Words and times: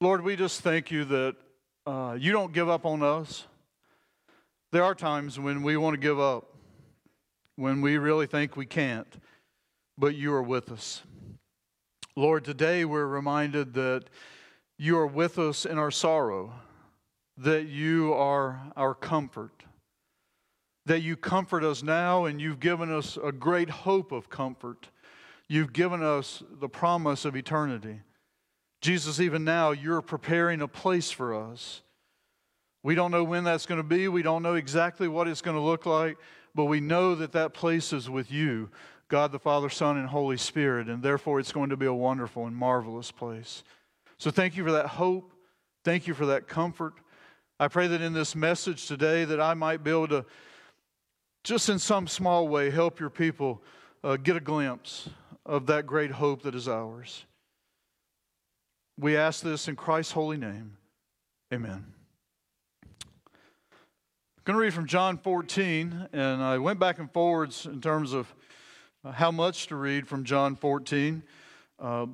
Lord, 0.00 0.22
we 0.22 0.36
just 0.36 0.60
thank 0.60 0.92
you 0.92 1.04
that 1.06 1.34
uh, 1.84 2.16
you 2.16 2.30
don't 2.30 2.52
give 2.52 2.68
up 2.68 2.86
on 2.86 3.02
us. 3.02 3.48
There 4.70 4.84
are 4.84 4.94
times 4.94 5.40
when 5.40 5.64
we 5.64 5.76
want 5.76 5.94
to 5.94 6.00
give 6.00 6.20
up, 6.20 6.54
when 7.56 7.80
we 7.80 7.98
really 7.98 8.26
think 8.26 8.56
we 8.56 8.64
can't, 8.64 9.12
but 9.96 10.14
you 10.14 10.32
are 10.34 10.42
with 10.42 10.70
us. 10.70 11.02
Lord, 12.14 12.44
today 12.44 12.84
we're 12.84 13.06
reminded 13.06 13.74
that 13.74 14.04
you 14.78 14.96
are 14.96 15.06
with 15.06 15.36
us 15.36 15.66
in 15.66 15.78
our 15.78 15.90
sorrow, 15.90 16.52
that 17.36 17.66
you 17.66 18.14
are 18.14 18.70
our 18.76 18.94
comfort, 18.94 19.64
that 20.86 21.00
you 21.00 21.16
comfort 21.16 21.64
us 21.64 21.82
now, 21.82 22.24
and 22.24 22.40
you've 22.40 22.60
given 22.60 22.92
us 22.92 23.18
a 23.20 23.32
great 23.32 23.70
hope 23.70 24.12
of 24.12 24.30
comfort. 24.30 24.90
You've 25.48 25.72
given 25.72 26.04
us 26.04 26.44
the 26.60 26.68
promise 26.68 27.24
of 27.24 27.34
eternity. 27.34 28.02
Jesus, 28.80 29.20
even 29.20 29.44
now, 29.44 29.72
you're 29.72 30.02
preparing 30.02 30.62
a 30.62 30.68
place 30.68 31.10
for 31.10 31.34
us. 31.34 31.82
We 32.82 32.94
don't 32.94 33.10
know 33.10 33.24
when 33.24 33.44
that's 33.44 33.66
going 33.66 33.80
to 33.80 33.86
be. 33.86 34.08
We 34.08 34.22
don't 34.22 34.42
know 34.42 34.54
exactly 34.54 35.08
what 35.08 35.26
it's 35.26 35.42
going 35.42 35.56
to 35.56 35.62
look 35.62 35.84
like, 35.84 36.16
but 36.54 36.66
we 36.66 36.80
know 36.80 37.14
that 37.16 37.32
that 37.32 37.54
place 37.54 37.92
is 37.92 38.08
with 38.08 38.30
you, 38.30 38.70
God 39.08 39.32
the 39.32 39.38
Father, 39.38 39.68
Son, 39.68 39.96
and 39.96 40.08
Holy 40.08 40.36
Spirit, 40.36 40.88
and 40.88 41.02
therefore 41.02 41.40
it's 41.40 41.52
going 41.52 41.70
to 41.70 41.76
be 41.76 41.86
a 41.86 41.92
wonderful 41.92 42.46
and 42.46 42.54
marvelous 42.54 43.10
place. 43.10 43.64
So 44.18 44.30
thank 44.30 44.56
you 44.56 44.64
for 44.64 44.72
that 44.72 44.86
hope. 44.86 45.32
Thank 45.84 46.06
you 46.06 46.14
for 46.14 46.26
that 46.26 46.46
comfort. 46.46 46.94
I 47.58 47.66
pray 47.66 47.88
that 47.88 48.00
in 48.00 48.12
this 48.12 48.36
message 48.36 48.86
today 48.86 49.24
that 49.24 49.40
I 49.40 49.54
might 49.54 49.82
be 49.82 49.90
able 49.90 50.08
to 50.08 50.24
just 51.42 51.68
in 51.68 51.78
some 51.78 52.06
small 52.06 52.46
way 52.46 52.70
help 52.70 53.00
your 53.00 53.10
people 53.10 53.62
uh, 54.04 54.16
get 54.16 54.36
a 54.36 54.40
glimpse 54.40 55.08
of 55.44 55.66
that 55.66 55.86
great 55.86 56.12
hope 56.12 56.42
that 56.42 56.54
is 56.54 56.68
ours. 56.68 57.24
We 59.00 59.16
ask 59.16 59.44
this 59.44 59.68
in 59.68 59.76
Christ's 59.76 60.10
holy 60.10 60.36
name. 60.36 60.76
Amen. 61.54 61.84
I'm 62.92 64.42
going 64.44 64.56
to 64.56 64.60
read 64.60 64.74
from 64.74 64.86
John 64.86 65.18
14, 65.18 66.08
and 66.12 66.42
I 66.42 66.58
went 66.58 66.80
back 66.80 66.98
and 66.98 67.08
forwards 67.12 67.64
in 67.64 67.80
terms 67.80 68.12
of 68.12 68.34
how 69.08 69.30
much 69.30 69.68
to 69.68 69.76
read 69.76 70.08
from 70.08 70.24
John 70.24 70.56
14. 70.56 71.22
Uh, 71.78 72.06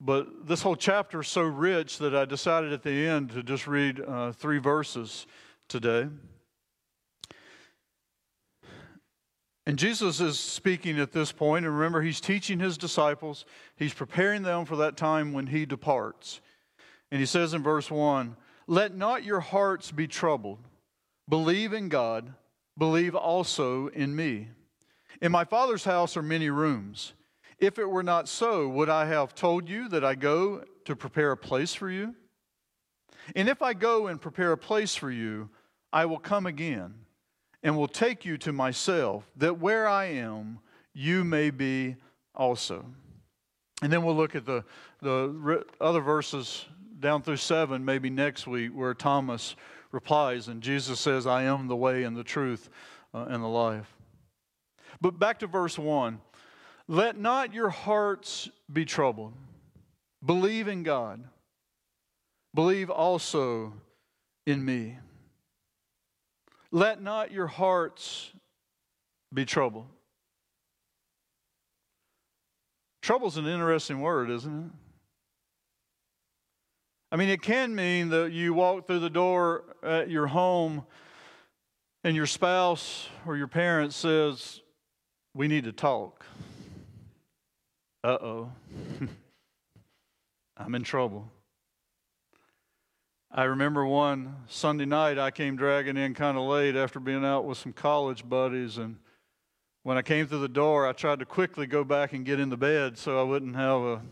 but 0.00 0.48
this 0.48 0.62
whole 0.62 0.74
chapter 0.74 1.20
is 1.20 1.28
so 1.28 1.42
rich 1.42 1.98
that 1.98 2.12
I 2.12 2.24
decided 2.24 2.72
at 2.72 2.82
the 2.82 3.06
end 3.06 3.30
to 3.30 3.44
just 3.44 3.68
read 3.68 4.00
uh, 4.00 4.32
three 4.32 4.58
verses 4.58 5.28
today. 5.68 6.08
And 9.66 9.78
Jesus 9.78 10.20
is 10.20 10.38
speaking 10.38 11.00
at 11.00 11.10
this 11.10 11.32
point, 11.32 11.66
and 11.66 11.74
remember, 11.74 12.00
he's 12.00 12.20
teaching 12.20 12.60
his 12.60 12.78
disciples. 12.78 13.44
He's 13.74 13.92
preparing 13.92 14.42
them 14.42 14.64
for 14.64 14.76
that 14.76 14.96
time 14.96 15.32
when 15.32 15.48
he 15.48 15.66
departs. 15.66 16.40
And 17.10 17.18
he 17.18 17.26
says 17.26 17.52
in 17.52 17.64
verse 17.64 17.90
1 17.90 18.36
Let 18.68 18.94
not 18.94 19.24
your 19.24 19.40
hearts 19.40 19.90
be 19.90 20.06
troubled. 20.06 20.60
Believe 21.28 21.72
in 21.72 21.88
God, 21.88 22.32
believe 22.78 23.16
also 23.16 23.88
in 23.88 24.14
me. 24.14 24.48
In 25.20 25.32
my 25.32 25.44
Father's 25.44 25.84
house 25.84 26.16
are 26.16 26.22
many 26.22 26.48
rooms. 26.48 27.14
If 27.58 27.78
it 27.80 27.90
were 27.90 28.04
not 28.04 28.28
so, 28.28 28.68
would 28.68 28.88
I 28.88 29.06
have 29.06 29.34
told 29.34 29.68
you 29.68 29.88
that 29.88 30.04
I 30.04 30.14
go 30.14 30.62
to 30.84 30.94
prepare 30.94 31.32
a 31.32 31.36
place 31.36 31.74
for 31.74 31.90
you? 31.90 32.14
And 33.34 33.48
if 33.48 33.62
I 33.62 33.74
go 33.74 34.06
and 34.06 34.20
prepare 34.20 34.52
a 34.52 34.58
place 34.58 34.94
for 34.94 35.10
you, 35.10 35.48
I 35.92 36.06
will 36.06 36.18
come 36.18 36.46
again 36.46 37.05
and 37.66 37.76
will 37.76 37.88
take 37.88 38.24
you 38.24 38.38
to 38.38 38.52
myself, 38.52 39.28
that 39.34 39.58
where 39.58 39.88
I 39.88 40.04
am, 40.04 40.60
you 40.94 41.24
may 41.24 41.50
be 41.50 41.96
also. 42.32 42.84
And 43.82 43.92
then 43.92 44.04
we'll 44.04 44.14
look 44.14 44.36
at 44.36 44.46
the, 44.46 44.64
the 45.02 45.64
other 45.80 46.00
verses 46.00 46.64
down 47.00 47.22
through 47.22 47.38
seven, 47.38 47.84
maybe 47.84 48.08
next 48.08 48.46
week, 48.46 48.70
where 48.70 48.94
Thomas 48.94 49.56
replies, 49.90 50.46
and 50.46 50.62
Jesus 50.62 51.00
says, 51.00 51.26
I 51.26 51.42
am 51.42 51.66
the 51.66 51.74
way 51.74 52.04
and 52.04 52.16
the 52.16 52.22
truth 52.22 52.70
uh, 53.12 53.26
and 53.28 53.42
the 53.42 53.48
life. 53.48 53.92
But 55.00 55.18
back 55.18 55.40
to 55.40 55.48
verse 55.48 55.76
one 55.76 56.20
let 56.86 57.18
not 57.18 57.52
your 57.52 57.70
hearts 57.70 58.48
be 58.72 58.84
troubled. 58.84 59.32
Believe 60.24 60.68
in 60.68 60.84
God, 60.84 61.24
believe 62.54 62.90
also 62.90 63.72
in 64.46 64.64
me. 64.64 64.98
Let 66.70 67.02
not 67.02 67.32
your 67.32 67.46
hearts 67.46 68.32
be 69.32 69.44
troubled. 69.44 69.86
Trouble's 73.02 73.36
an 73.36 73.46
interesting 73.46 74.00
word, 74.00 74.30
isn't 74.30 74.64
it? 74.64 74.70
I 77.12 77.16
mean, 77.16 77.28
it 77.28 77.40
can 77.40 77.74
mean 77.74 78.08
that 78.08 78.32
you 78.32 78.52
walk 78.52 78.86
through 78.86 78.98
the 78.98 79.10
door 79.10 79.64
at 79.82 80.10
your 80.10 80.26
home 80.26 80.84
and 82.02 82.16
your 82.16 82.26
spouse 82.26 83.08
or 83.26 83.36
your 83.36 83.46
parent 83.46 83.94
says, 83.94 84.60
We 85.34 85.46
need 85.46 85.64
to 85.64 85.72
talk. 85.72 86.24
Uh 88.02 88.18
oh. 88.20 88.52
I'm 90.56 90.74
in 90.74 90.82
trouble. 90.82 91.30
I 93.36 93.44
remember 93.44 93.84
one 93.84 94.34
Sunday 94.48 94.86
night 94.86 95.18
I 95.18 95.30
came 95.30 95.56
dragging 95.56 95.98
in 95.98 96.14
kind 96.14 96.38
of 96.38 96.44
late 96.44 96.74
after 96.74 96.98
being 96.98 97.22
out 97.22 97.44
with 97.44 97.58
some 97.58 97.74
college 97.74 98.26
buddies. 98.26 98.78
And 98.78 98.96
when 99.82 99.98
I 99.98 100.02
came 100.02 100.26
through 100.26 100.40
the 100.40 100.48
door, 100.48 100.88
I 100.88 100.94
tried 100.94 101.18
to 101.18 101.26
quickly 101.26 101.66
go 101.66 101.84
back 101.84 102.14
and 102.14 102.24
get 102.24 102.40
in 102.40 102.48
the 102.48 102.56
bed 102.56 102.96
so 102.96 103.20
I 103.20 103.24
wouldn't 103.24 103.54
have 103.54 103.82
a 103.82 104.02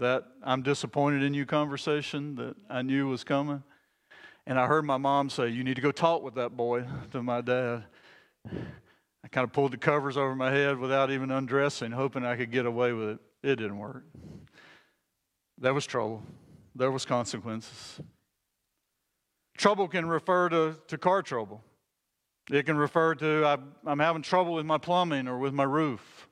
that 0.00 0.24
I'm 0.42 0.62
disappointed 0.62 1.22
in 1.22 1.34
you 1.34 1.46
conversation 1.46 2.34
that 2.34 2.56
I 2.68 2.82
knew 2.82 3.06
was 3.06 3.22
coming. 3.22 3.62
And 4.44 4.58
I 4.58 4.66
heard 4.66 4.84
my 4.84 4.96
mom 4.96 5.30
say, 5.30 5.50
You 5.50 5.62
need 5.62 5.76
to 5.76 5.82
go 5.82 5.92
talk 5.92 6.24
with 6.24 6.34
that 6.34 6.56
boy 6.56 6.84
to 7.12 7.22
my 7.22 7.40
dad. 7.40 7.84
I 8.44 9.28
kind 9.30 9.44
of 9.44 9.52
pulled 9.52 9.72
the 9.72 9.76
covers 9.76 10.16
over 10.16 10.34
my 10.34 10.50
head 10.50 10.78
without 10.78 11.12
even 11.12 11.30
undressing, 11.30 11.92
hoping 11.92 12.26
I 12.26 12.34
could 12.34 12.50
get 12.50 12.66
away 12.66 12.92
with 12.92 13.10
it. 13.10 13.18
It 13.40 13.56
didn't 13.56 13.78
work. 13.78 14.02
There 15.58 15.74
was 15.74 15.86
trouble, 15.86 16.24
there 16.74 16.90
was 16.90 17.04
consequences. 17.04 18.00
Trouble 19.58 19.88
can 19.88 20.06
refer 20.06 20.48
to, 20.48 20.76
to 20.86 20.96
car 20.96 21.20
trouble. 21.20 21.62
It 22.50 22.64
can 22.64 22.78
refer 22.78 23.14
to 23.16 23.44
I, 23.44 23.58
I'm 23.84 23.98
having 23.98 24.22
trouble 24.22 24.54
with 24.54 24.64
my 24.64 24.78
plumbing 24.78 25.28
or 25.28 25.38
with 25.38 25.52
my 25.52 25.64
roof. 25.64 26.28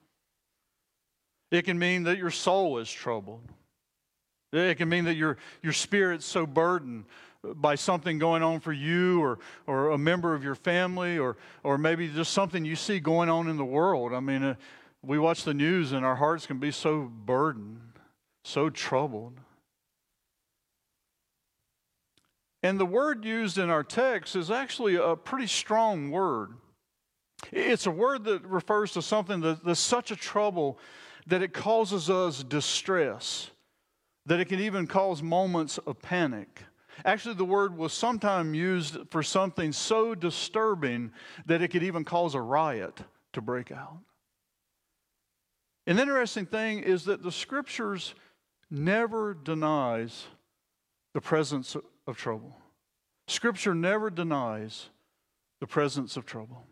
It 1.50 1.62
can 1.62 1.78
mean 1.78 2.04
that 2.04 2.18
your 2.18 2.30
soul 2.30 2.78
is 2.78 2.90
troubled. 2.90 3.42
It 4.52 4.78
can 4.78 4.88
mean 4.88 5.04
that 5.04 5.16
your, 5.16 5.36
your 5.62 5.72
spirit's 5.72 6.24
so 6.24 6.46
burdened 6.46 7.04
by 7.42 7.74
something 7.74 8.18
going 8.18 8.42
on 8.42 8.60
for 8.60 8.72
you 8.72 9.20
or, 9.20 9.38
or 9.66 9.90
a 9.90 9.98
member 9.98 10.34
of 10.34 10.42
your 10.42 10.54
family 10.54 11.18
or, 11.18 11.36
or 11.62 11.78
maybe 11.78 12.08
just 12.08 12.32
something 12.32 12.64
you 12.64 12.76
see 12.76 13.00
going 13.00 13.28
on 13.28 13.48
in 13.48 13.56
the 13.56 13.64
world. 13.64 14.12
I 14.12 14.20
mean, 14.20 14.42
uh, 14.42 14.54
we 15.02 15.18
watch 15.18 15.44
the 15.44 15.54
news 15.54 15.92
and 15.92 16.04
our 16.04 16.16
hearts 16.16 16.46
can 16.46 16.58
be 16.58 16.70
so 16.70 17.02
burdened, 17.02 17.80
so 18.44 18.70
troubled. 18.70 19.40
And 22.62 22.80
the 22.80 22.86
word 22.86 23.24
used 23.24 23.58
in 23.58 23.70
our 23.70 23.84
text 23.84 24.34
is 24.34 24.50
actually 24.50 24.96
a 24.96 25.14
pretty 25.14 25.46
strong 25.46 26.10
word. 26.10 26.54
It's 27.52 27.86
a 27.86 27.90
word 27.90 28.24
that 28.24 28.44
refers 28.44 28.92
to 28.92 29.02
something 29.02 29.40
that, 29.40 29.64
that's 29.64 29.80
such 29.80 30.10
a 30.10 30.16
trouble 30.16 30.78
that 31.26 31.42
it 31.42 31.52
causes 31.52 32.08
us 32.08 32.42
distress, 32.42 33.50
that 34.24 34.40
it 34.40 34.46
can 34.46 34.60
even 34.60 34.86
cause 34.86 35.22
moments 35.22 35.78
of 35.78 36.00
panic. 36.00 36.62
Actually, 37.04 37.34
the 37.34 37.44
word 37.44 37.76
was 37.76 37.92
sometimes 37.92 38.56
used 38.56 38.96
for 39.10 39.22
something 39.22 39.72
so 39.72 40.14
disturbing 40.14 41.12
that 41.44 41.60
it 41.60 41.68
could 41.68 41.82
even 41.82 42.04
cause 42.04 42.34
a 42.34 42.40
riot 42.40 43.00
to 43.34 43.40
break 43.42 43.70
out. 43.70 43.98
An 45.86 45.98
interesting 45.98 46.46
thing 46.46 46.80
is 46.80 47.04
that 47.04 47.22
the 47.22 47.30
scriptures 47.30 48.14
never 48.70 49.34
denies 49.34 50.26
the 51.14 51.20
presence 51.20 51.76
of 52.06 52.16
trouble. 52.16 52.56
Scripture 53.28 53.74
never 53.74 54.10
denies 54.10 54.88
the 55.60 55.66
presence 55.66 56.16
of 56.16 56.26
trouble. 56.26 56.64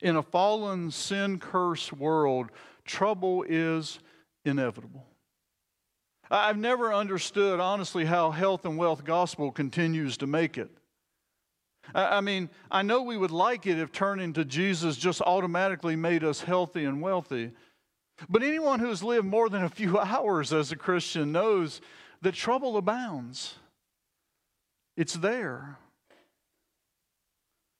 In 0.00 0.16
a 0.16 0.22
fallen, 0.22 0.90
sin 0.90 1.38
cursed 1.38 1.92
world, 1.92 2.50
trouble 2.84 3.44
is 3.48 3.98
inevitable. 4.44 5.04
I've 6.30 6.58
never 6.58 6.92
understood, 6.92 7.58
honestly, 7.58 8.04
how 8.04 8.30
health 8.30 8.64
and 8.64 8.76
wealth 8.76 9.04
gospel 9.04 9.50
continues 9.50 10.18
to 10.18 10.26
make 10.26 10.58
it. 10.58 10.70
I 11.94 12.20
mean, 12.20 12.50
I 12.70 12.82
know 12.82 13.02
we 13.02 13.16
would 13.16 13.30
like 13.30 13.66
it 13.66 13.78
if 13.78 13.92
turning 13.92 14.34
to 14.34 14.44
Jesus 14.44 14.96
just 14.96 15.22
automatically 15.22 15.96
made 15.96 16.22
us 16.22 16.42
healthy 16.42 16.84
and 16.84 17.00
wealthy. 17.00 17.52
But 18.28 18.42
anyone 18.42 18.78
who 18.78 18.88
has 18.88 19.02
lived 19.02 19.26
more 19.26 19.48
than 19.48 19.64
a 19.64 19.70
few 19.70 19.98
hours 19.98 20.52
as 20.52 20.70
a 20.70 20.76
Christian 20.76 21.32
knows 21.32 21.80
that 22.20 22.34
trouble 22.34 22.76
abounds. 22.76 23.54
It's 24.98 25.14
there. 25.14 25.78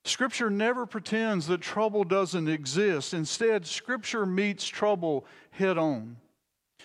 Scripture 0.04 0.50
never 0.50 0.86
pretends 0.86 1.48
that 1.48 1.60
trouble 1.60 2.04
doesn't 2.04 2.48
exist. 2.48 3.12
Instead, 3.12 3.66
Scripture 3.66 4.24
meets 4.24 4.64
trouble 4.68 5.26
head 5.50 5.76
on. 5.76 6.18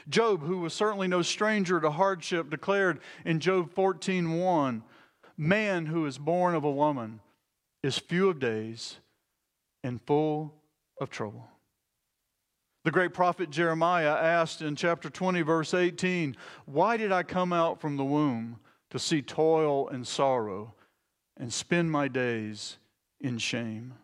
Job, 0.10 0.42
who 0.42 0.58
was 0.58 0.74
certainly 0.74 1.08
no 1.08 1.22
stranger 1.22 1.80
to 1.80 1.92
hardship, 1.92 2.50
declared 2.50 3.00
in 3.24 3.40
Job 3.40 3.70
14:1, 3.70 4.84
"Man 5.38 5.86
who 5.86 6.08
is 6.08 6.18
born 6.18 6.56
of 6.56 6.64
a 6.64 6.72
woman 6.72 7.22
is 7.84 8.00
few 8.00 8.28
of 8.28 8.40
days 8.40 8.98
and 9.84 10.02
full 10.02 10.60
of 11.00 11.12
trouble." 11.12 11.48
The 12.86 12.92
great 12.92 13.14
prophet 13.14 13.52
Jeremiah 13.52 14.18
asked 14.18 14.64
in 14.64 14.76
chapter 14.76 15.12
20 15.12 15.44
verse 15.44 15.76
18, 15.76 16.36
"Why 16.66 16.98
did 16.98 17.12
I 17.12 17.22
come 17.22 17.54
out 17.54 17.80
from 17.80 17.98
the 17.98 18.04
womb 18.04 18.60
to 18.94 19.00
see 19.00 19.22
toil 19.22 19.90
and 19.90 20.08
sorrow 20.08 20.74
and 21.36 21.52
spend 21.52 21.92
my 21.92 22.08
days 22.08 22.78
in 23.20 23.38
shame?" 23.38 23.96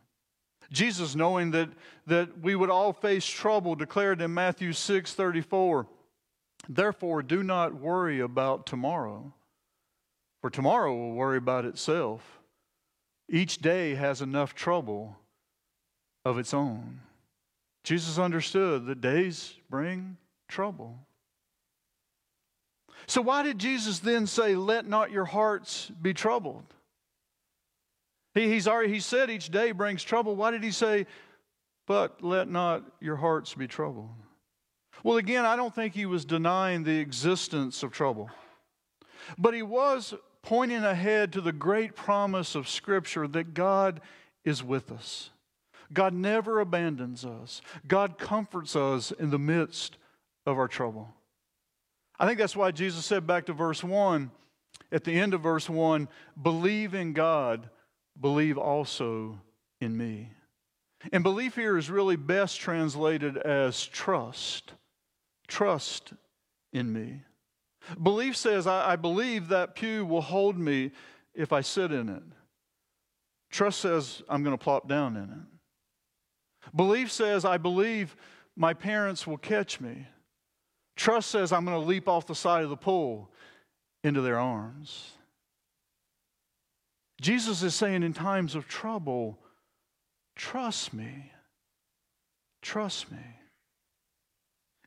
Jesus, 0.71 1.15
knowing 1.15 1.51
that, 1.51 1.69
that 2.05 2.39
we 2.39 2.55
would 2.55 2.69
all 2.69 2.93
face 2.93 3.25
trouble, 3.25 3.75
declared 3.75 4.21
in 4.21 4.33
Matthew 4.33 4.73
6 4.73 5.13
34, 5.13 5.87
Therefore, 6.67 7.23
do 7.23 7.41
not 7.41 7.73
worry 7.73 8.19
about 8.19 8.65
tomorrow, 8.65 9.33
for 10.41 10.49
tomorrow 10.49 10.93
will 10.93 11.13
worry 11.13 11.37
about 11.37 11.65
itself. 11.65 12.41
Each 13.29 13.57
day 13.57 13.95
has 13.95 14.21
enough 14.21 14.53
trouble 14.53 15.17
of 16.25 16.37
its 16.37 16.53
own. 16.53 17.01
Jesus 17.83 18.19
understood 18.19 18.85
that 18.85 19.01
days 19.01 19.55
bring 19.69 20.17
trouble. 20.47 20.99
So, 23.07 23.21
why 23.21 23.43
did 23.43 23.57
Jesus 23.57 23.99
then 23.99 24.27
say, 24.27 24.55
Let 24.55 24.87
not 24.87 25.11
your 25.11 25.25
hearts 25.25 25.91
be 26.01 26.13
troubled? 26.13 26.65
He, 28.33 28.47
he's 28.47 28.67
already 28.67 28.93
he 28.93 28.99
said 28.99 29.29
each 29.29 29.49
day 29.49 29.71
brings 29.71 30.03
trouble. 30.03 30.35
Why 30.35 30.51
did 30.51 30.63
he 30.63 30.71
say, 30.71 31.07
but 31.87 32.23
let 32.23 32.47
not 32.47 32.83
your 32.99 33.15
hearts 33.15 33.53
be 33.53 33.67
troubled? 33.67 34.09
Well, 35.03 35.17
again, 35.17 35.45
I 35.45 35.55
don't 35.55 35.73
think 35.73 35.93
he 35.93 36.05
was 36.05 36.25
denying 36.25 36.83
the 36.83 36.99
existence 36.99 37.83
of 37.83 37.91
trouble. 37.91 38.29
But 39.37 39.53
he 39.53 39.61
was 39.61 40.13
pointing 40.41 40.83
ahead 40.83 41.33
to 41.33 41.41
the 41.41 41.51
great 41.51 41.95
promise 41.95 42.55
of 42.55 42.69
Scripture 42.69 43.27
that 43.27 43.53
God 43.53 44.01
is 44.43 44.63
with 44.63 44.91
us. 44.91 45.31
God 45.91 46.13
never 46.13 46.59
abandons 46.59 47.25
us. 47.25 47.61
God 47.87 48.17
comforts 48.17 48.75
us 48.75 49.11
in 49.11 49.31
the 49.31 49.39
midst 49.39 49.97
of 50.45 50.57
our 50.57 50.67
trouble. 50.67 51.13
I 52.19 52.27
think 52.27 52.37
that's 52.37 52.55
why 52.55 52.71
Jesus 52.71 53.05
said 53.05 53.25
back 53.25 53.45
to 53.45 53.53
verse 53.53 53.83
1, 53.83 54.31
at 54.91 55.03
the 55.03 55.17
end 55.17 55.33
of 55.33 55.41
verse 55.41 55.69
1, 55.69 56.07
believe 56.41 56.93
in 56.93 57.13
God 57.13 57.69
believe 58.19 58.57
also 58.57 59.39
in 59.79 59.95
me. 59.95 60.29
And 61.13 61.23
belief 61.23 61.55
here 61.55 61.77
is 61.77 61.89
really 61.89 62.17
best 62.17 62.59
translated 62.59 63.37
as 63.37 63.85
trust. 63.85 64.73
Trust 65.47 66.13
in 66.73 66.91
me. 66.91 67.21
Belief 68.01 68.35
says, 68.35 68.67
I, 68.67 68.93
I, 68.93 68.95
believe 68.97 69.47
that 69.47 69.75
pew 69.75 70.05
will 70.05 70.21
hold 70.21 70.59
me 70.59 70.91
if 71.33 71.53
I 71.53 71.61
sit 71.61 71.91
in 71.91 72.09
it. 72.09 72.23
Trust 73.49 73.79
says, 73.79 74.21
I'm 74.29 74.43
going 74.43 74.55
to 74.55 74.63
plop 74.63 74.87
down 74.87 75.15
in 75.15 75.23
it. 75.23 76.75
Belief 76.75 77.11
says, 77.11 77.45
I 77.45 77.57
believe 77.57 78.15
my 78.55 78.73
parents 78.73 79.25
will 79.25 79.37
catch 79.37 79.79
me. 79.79 80.05
Trust 80.99 81.31
says, 81.31 81.53
I'm 81.53 81.63
going 81.63 81.79
to 81.79 81.87
leap 81.87 82.09
off 82.09 82.27
the 82.27 82.35
side 82.35 82.65
of 82.65 82.69
the 82.69 82.75
pool 82.75 83.29
into 84.03 84.19
their 84.19 84.37
arms. 84.37 85.13
Jesus 87.21 87.63
is 87.63 87.73
saying 87.73 88.03
in 88.03 88.11
times 88.11 88.53
of 88.53 88.67
trouble, 88.67 89.39
trust 90.35 90.93
me. 90.93 91.31
Trust 92.61 93.09
me. 93.13 93.17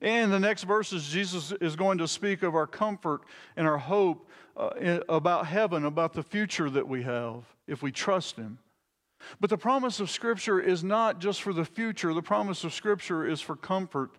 And 0.03 0.31
the 0.31 0.39
next 0.39 0.65
verses, 0.65 1.09
Jesus 1.09 1.51
is 1.63 1.77
going 1.77 1.97
to 1.97 2.07
speak 2.07 2.43
of 2.43 2.55
our 2.55 2.67
comfort 2.67 3.23
and 3.57 3.67
our 3.67 3.79
hope 3.79 4.29
uh, 4.55 4.99
about 5.09 5.47
heaven, 5.47 5.87
about 5.87 6.13
the 6.13 6.23
future 6.23 6.69
that 6.69 6.87
we 6.87 7.05
have 7.05 7.43
if 7.67 7.83
we 7.83 7.91
trust 7.91 8.37
Him. 8.37 8.59
But 9.41 9.49
the 9.49 9.57
promise 9.57 9.99
of 9.99 10.11
Scripture 10.11 10.61
is 10.61 10.85
not 10.85 11.21
just 11.21 11.41
for 11.41 11.55
the 11.55 11.65
future, 11.65 12.13
the 12.13 12.21
promise 12.21 12.65
of 12.65 12.75
Scripture 12.75 13.27
is 13.27 13.41
for 13.41 13.57
comfort 13.57 14.11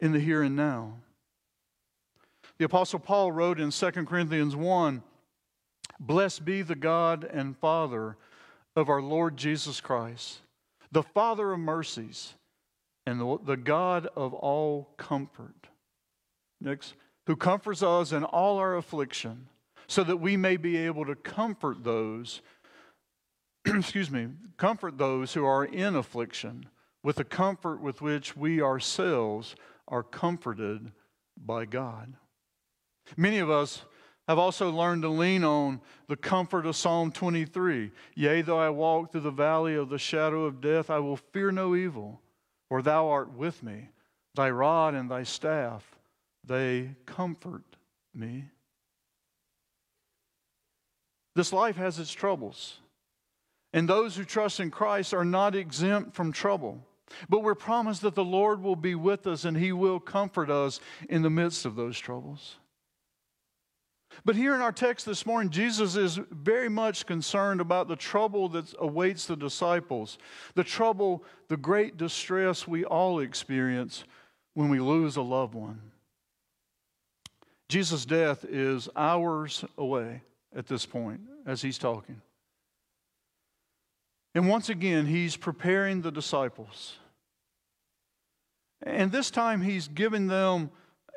in 0.00 0.10
the 0.10 0.18
here 0.18 0.42
and 0.42 0.56
now. 0.56 0.94
The 2.62 2.66
Apostle 2.66 3.00
Paul 3.00 3.32
wrote 3.32 3.58
in 3.58 3.72
2 3.72 3.90
Corinthians 3.90 4.54
1 4.54 5.02
Blessed 5.98 6.44
be 6.44 6.62
the 6.62 6.76
God 6.76 7.24
and 7.24 7.56
Father 7.56 8.16
of 8.76 8.88
our 8.88 9.02
Lord 9.02 9.36
Jesus 9.36 9.80
Christ, 9.80 10.42
the 10.92 11.02
Father 11.02 11.52
of 11.52 11.58
mercies 11.58 12.34
and 13.04 13.18
the, 13.18 13.38
the 13.44 13.56
God 13.56 14.06
of 14.14 14.32
all 14.32 14.90
comfort. 14.96 15.70
Next, 16.60 16.94
who 17.26 17.34
comforts 17.34 17.82
us 17.82 18.12
in 18.12 18.22
all 18.22 18.58
our 18.58 18.76
affliction, 18.76 19.48
so 19.88 20.04
that 20.04 20.18
we 20.18 20.36
may 20.36 20.56
be 20.56 20.76
able 20.76 21.04
to 21.06 21.16
comfort 21.16 21.82
those, 21.82 22.42
excuse 23.64 24.08
me, 24.08 24.28
comfort 24.56 24.98
those 24.98 25.34
who 25.34 25.44
are 25.44 25.64
in 25.64 25.96
affliction 25.96 26.66
with 27.02 27.16
the 27.16 27.24
comfort 27.24 27.80
with 27.80 28.00
which 28.00 28.36
we 28.36 28.62
ourselves 28.62 29.56
are 29.88 30.04
comforted 30.04 30.92
by 31.36 31.64
God. 31.64 32.14
Many 33.16 33.38
of 33.38 33.50
us 33.50 33.82
I've 34.28 34.38
also 34.38 34.70
learned 34.70 35.02
to 35.02 35.08
lean 35.08 35.42
on 35.42 35.80
the 36.06 36.16
comfort 36.16 36.64
of 36.64 36.76
Psalm 36.76 37.10
23. 37.10 37.90
Yea, 38.14 38.42
though 38.42 38.58
I 38.58 38.70
walk 38.70 39.10
through 39.10 39.22
the 39.22 39.30
valley 39.30 39.74
of 39.74 39.88
the 39.88 39.98
shadow 39.98 40.44
of 40.44 40.60
death, 40.60 40.90
I 40.90 41.00
will 41.00 41.16
fear 41.16 41.50
no 41.50 41.74
evil, 41.74 42.20
for 42.68 42.82
thou 42.82 43.08
art 43.08 43.32
with 43.32 43.62
me. 43.62 43.88
Thy 44.34 44.50
rod 44.50 44.94
and 44.94 45.10
thy 45.10 45.24
staff, 45.24 45.98
they 46.44 46.94
comfort 47.04 47.64
me. 48.14 48.44
This 51.34 51.52
life 51.52 51.76
has 51.76 51.98
its 51.98 52.12
troubles, 52.12 52.78
and 53.72 53.88
those 53.88 54.16
who 54.16 54.24
trust 54.24 54.60
in 54.60 54.70
Christ 54.70 55.12
are 55.12 55.24
not 55.24 55.56
exempt 55.56 56.14
from 56.14 56.30
trouble. 56.30 56.86
But 57.28 57.42
we're 57.42 57.54
promised 57.54 58.02
that 58.02 58.14
the 58.14 58.24
Lord 58.24 58.62
will 58.62 58.76
be 58.76 58.94
with 58.94 59.26
us 59.26 59.44
and 59.44 59.56
He 59.56 59.72
will 59.72 60.00
comfort 60.00 60.48
us 60.48 60.80
in 61.10 61.20
the 61.20 61.28
midst 61.28 61.66
of 61.66 61.74
those 61.74 61.98
troubles. 61.98 62.56
But 64.24 64.36
here 64.36 64.54
in 64.54 64.60
our 64.60 64.72
text 64.72 65.06
this 65.06 65.26
morning, 65.26 65.50
Jesus 65.50 65.96
is 65.96 66.20
very 66.30 66.68
much 66.68 67.06
concerned 67.06 67.60
about 67.60 67.88
the 67.88 67.96
trouble 67.96 68.48
that 68.50 68.72
awaits 68.78 69.26
the 69.26 69.36
disciples, 69.36 70.18
the 70.54 70.64
trouble, 70.64 71.24
the 71.48 71.56
great 71.56 71.96
distress 71.96 72.66
we 72.68 72.84
all 72.84 73.20
experience 73.20 74.04
when 74.54 74.68
we 74.68 74.80
lose 74.80 75.16
a 75.16 75.22
loved 75.22 75.54
one. 75.54 75.80
Jesus' 77.68 78.04
death 78.04 78.44
is 78.44 78.88
hours 78.94 79.64
away 79.78 80.22
at 80.54 80.66
this 80.66 80.84
point 80.84 81.20
as 81.46 81.62
he's 81.62 81.78
talking. 81.78 82.20
And 84.34 84.48
once 84.48 84.68
again, 84.68 85.06
he's 85.06 85.36
preparing 85.36 86.02
the 86.02 86.12
disciples. 86.12 86.96
And 88.82 89.12
this 89.12 89.30
time, 89.30 89.62
he's 89.62 89.88
giving 89.88 90.26
them 90.26 90.70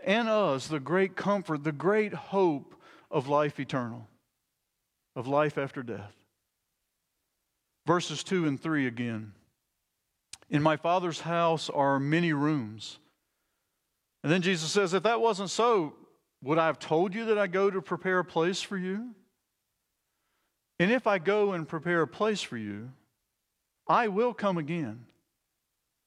and 0.06 0.30
us 0.30 0.68
the 0.68 0.80
great 0.80 1.16
comfort, 1.16 1.64
the 1.64 1.72
great 1.72 2.14
hope 2.14 2.76
of 3.12 3.28
life 3.28 3.60
eternal, 3.60 4.08
of 5.16 5.28
life 5.28 5.58
after 5.58 5.84
death. 5.84 6.14
Verses 7.86 8.24
2 8.24 8.46
and 8.48 8.60
3 8.60 8.88
again. 8.88 9.34
In 10.50 10.62
my 10.62 10.78
Father's 10.78 11.22
house 11.22 11.70
are 11.70 12.00
many 12.00 12.34
rooms. 12.34 13.00
And 14.24 14.32
then 14.32 14.42
Jesus 14.42 14.72
says, 14.72 14.94
If 14.94 15.04
that 15.04 15.22
wasn't 15.22 15.50
so, 15.50 15.94
would 16.44 16.58
I 16.58 16.68
have 16.68 16.80
told 16.80 17.14
you 17.14 17.26
that 17.26 17.38
I 17.38 17.48
go 17.48 17.70
to 17.70 17.82
prepare 17.82 18.20
a 18.20 18.26
place 18.26 18.62
for 18.62 18.78
you? 18.78 19.12
And 20.80 20.92
if 20.92 21.08
I 21.08 21.20
go 21.20 21.54
and 21.54 21.68
prepare 21.68 22.02
a 22.02 22.08
place 22.08 22.42
for 22.42 22.58
you, 22.58 22.92
I 23.88 24.08
will 24.08 24.34
come 24.34 24.58
again, 24.58 25.06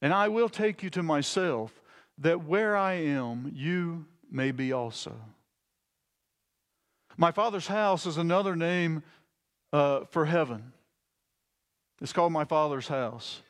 and 0.03 0.13
I 0.13 0.29
will 0.29 0.49
take 0.49 0.83
you 0.83 0.91
to 0.91 1.03
myself, 1.03 1.73
that 2.19 2.45
where 2.45 2.77
I 2.77 2.95
am, 2.95 3.53
you 3.55 4.07
may 4.31 4.51
be 4.51 4.73
also. 4.73 5.15
My 7.21 7.33
Father's 7.33 7.67
house 7.67 8.07
is 8.07 8.17
another 8.17 8.55
name 8.55 9.03
uh, 9.73 10.05
for 10.05 10.25
heaven. 10.25 10.73
It's 12.01 12.13
called 12.13 12.33
My 12.33 12.45
Father's 12.45 12.87
house. 12.87 13.43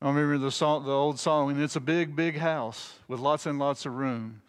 I 0.00 0.08
remember 0.08 0.38
the, 0.38 0.50
song, 0.50 0.86
the 0.86 0.92
old 0.92 1.18
song, 1.18 1.50
and 1.50 1.62
it's 1.62 1.76
a 1.76 1.80
big, 1.80 2.16
big 2.16 2.38
house 2.38 2.94
with 3.06 3.20
lots 3.20 3.44
and 3.44 3.58
lots 3.58 3.84
of 3.84 3.92
room. 3.92 4.40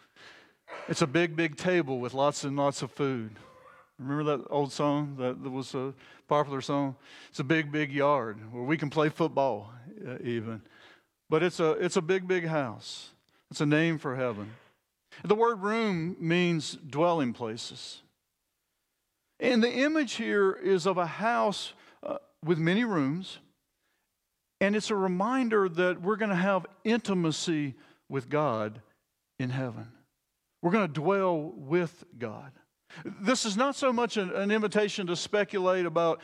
It's 0.88 1.02
a 1.02 1.06
big, 1.06 1.36
big 1.36 1.56
table 1.56 2.00
with 2.00 2.14
lots 2.14 2.42
and 2.44 2.56
lots 2.56 2.80
of 2.80 2.90
food. 2.90 3.32
Remember 3.98 4.36
that 4.36 4.46
old 4.48 4.72
song 4.72 5.16
that, 5.18 5.38
was 5.50 5.74
a 5.74 5.92
popular 6.26 6.62
song? 6.62 6.96
It's 7.28 7.40
a 7.40 7.44
big, 7.44 7.70
big 7.70 7.92
yard 7.92 8.38
where 8.50 8.62
we 8.64 8.78
can 8.78 8.88
play 8.88 9.10
football, 9.10 9.70
uh, 10.06 10.16
even. 10.24 10.62
But 11.28 11.42
it's 11.42 11.60
a, 11.60 11.72
it's 11.72 11.98
a 11.98 12.02
big, 12.02 12.26
big 12.26 12.46
house. 12.46 13.10
It's 13.50 13.60
a 13.60 13.66
name 13.66 13.98
for 13.98 14.16
heaven. 14.16 14.52
The 15.22 15.34
word 15.34 15.60
room 15.60 16.16
means 16.18 16.78
dwelling 16.88 17.34
places. 17.34 18.00
And 19.40 19.62
the 19.62 19.72
image 19.72 20.14
here 20.14 20.52
is 20.52 20.86
of 20.86 20.98
a 20.98 21.06
house 21.06 21.72
uh, 22.02 22.18
with 22.44 22.58
many 22.58 22.84
rooms, 22.84 23.38
and 24.60 24.74
it's 24.74 24.90
a 24.90 24.96
reminder 24.96 25.68
that 25.68 26.02
we're 26.02 26.16
going 26.16 26.30
to 26.30 26.34
have 26.34 26.66
intimacy 26.84 27.74
with 28.08 28.28
God 28.28 28.80
in 29.38 29.50
heaven. 29.50 29.88
We're 30.62 30.72
going 30.72 30.88
to 30.88 30.92
dwell 30.92 31.52
with 31.54 32.04
God. 32.18 32.50
This 33.04 33.44
is 33.44 33.56
not 33.56 33.76
so 33.76 33.92
much 33.92 34.16
an, 34.16 34.30
an, 34.30 34.50
invitation 34.50 35.06
to 35.06 35.14
speculate 35.14 35.86
about 35.86 36.20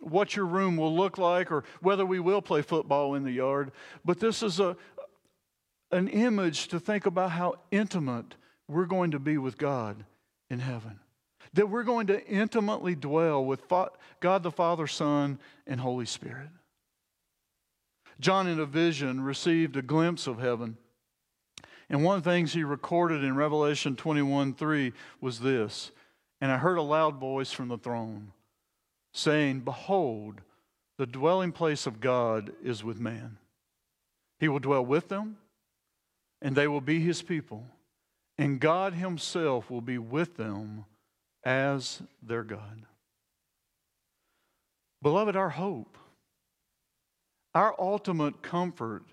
what 0.00 0.36
your 0.36 0.46
room 0.46 0.76
will 0.76 0.94
look 0.94 1.18
like 1.18 1.50
or 1.52 1.64
whether 1.80 2.06
we 2.06 2.20
will 2.20 2.40
play 2.40 2.62
football 2.62 3.14
in 3.14 3.24
the 3.24 3.32
yard, 3.32 3.72
but 4.04 4.20
this 4.20 4.42
is 4.42 4.60
a, 4.60 4.76
an 5.90 6.08
image 6.08 6.68
to 6.68 6.80
think 6.80 7.04
about 7.04 7.32
how 7.32 7.54
intimate 7.70 8.36
we're 8.68 8.86
going 8.86 9.10
to 9.10 9.18
be 9.18 9.38
with 9.38 9.58
God 9.58 10.04
in 10.48 10.60
heaven. 10.60 11.00
That 11.54 11.70
we're 11.70 11.84
going 11.84 12.08
to 12.08 12.24
intimately 12.26 12.94
dwell 12.94 13.44
with 13.44 13.62
God 14.20 14.42
the 14.42 14.50
Father, 14.50 14.86
Son, 14.86 15.38
and 15.66 15.80
Holy 15.80 16.06
Spirit. 16.06 16.48
John, 18.20 18.46
in 18.46 18.60
a 18.60 18.66
vision, 18.66 19.20
received 19.20 19.76
a 19.76 19.82
glimpse 19.82 20.26
of 20.26 20.38
heaven. 20.38 20.76
And 21.88 22.02
one 22.02 22.18
of 22.18 22.24
the 22.24 22.30
things 22.30 22.52
he 22.52 22.64
recorded 22.64 23.22
in 23.22 23.36
Revelation 23.36 23.96
21 23.96 24.54
3 24.54 24.92
was 25.20 25.40
this 25.40 25.90
And 26.40 26.50
I 26.50 26.58
heard 26.58 26.78
a 26.78 26.82
loud 26.82 27.16
voice 27.16 27.52
from 27.52 27.68
the 27.68 27.78
throne 27.78 28.32
saying, 29.12 29.60
Behold, 29.60 30.40
the 30.98 31.06
dwelling 31.06 31.52
place 31.52 31.86
of 31.86 32.00
God 32.00 32.52
is 32.62 32.84
with 32.84 33.00
man. 33.00 33.38
He 34.38 34.48
will 34.48 34.58
dwell 34.58 34.84
with 34.84 35.08
them, 35.08 35.38
and 36.42 36.54
they 36.54 36.68
will 36.68 36.80
be 36.80 37.00
his 37.00 37.22
people, 37.22 37.66
and 38.36 38.60
God 38.60 38.94
himself 38.94 39.70
will 39.70 39.80
be 39.80 39.98
with 39.98 40.36
them 40.36 40.84
as 41.44 42.02
their 42.22 42.42
God. 42.42 42.86
Beloved, 45.02 45.36
our 45.36 45.50
hope, 45.50 45.98
our 47.54 47.74
ultimate 47.78 48.42
comfort 48.42 49.04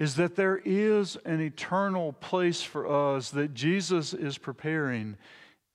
is 0.00 0.16
that 0.16 0.34
there 0.34 0.60
is 0.64 1.16
an 1.24 1.40
eternal 1.40 2.12
place 2.14 2.62
for 2.62 3.14
us 3.14 3.30
that 3.30 3.54
Jesus 3.54 4.14
is 4.14 4.38
preparing 4.38 5.16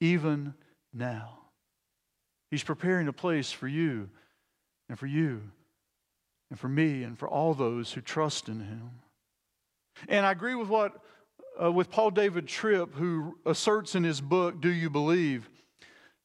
even 0.01 0.53
now. 0.93 1.37
He's 2.51 2.63
preparing 2.63 3.07
a 3.07 3.13
place 3.13 3.51
for 3.51 3.67
you 3.67 4.09
and 4.89 4.97
for 4.97 5.07
you 5.07 5.41
and 6.49 6.59
for 6.59 6.67
me 6.67 7.03
and 7.03 7.17
for 7.17 7.27
all 7.27 7.53
those 7.53 7.93
who 7.93 8.01
trust 8.01 8.49
in 8.49 8.61
him. 8.61 8.91
And 10.07 10.25
I 10.25 10.31
agree 10.31 10.55
with 10.55 10.69
what 10.69 11.01
uh, 11.61 11.71
with 11.71 11.89
Paul 11.89 12.11
David 12.11 12.47
Tripp 12.47 12.95
who 12.95 13.37
asserts 13.45 13.95
in 13.95 14.03
his 14.03 14.21
book 14.21 14.61
Do 14.61 14.69
You 14.69 14.89
Believe 14.89 15.49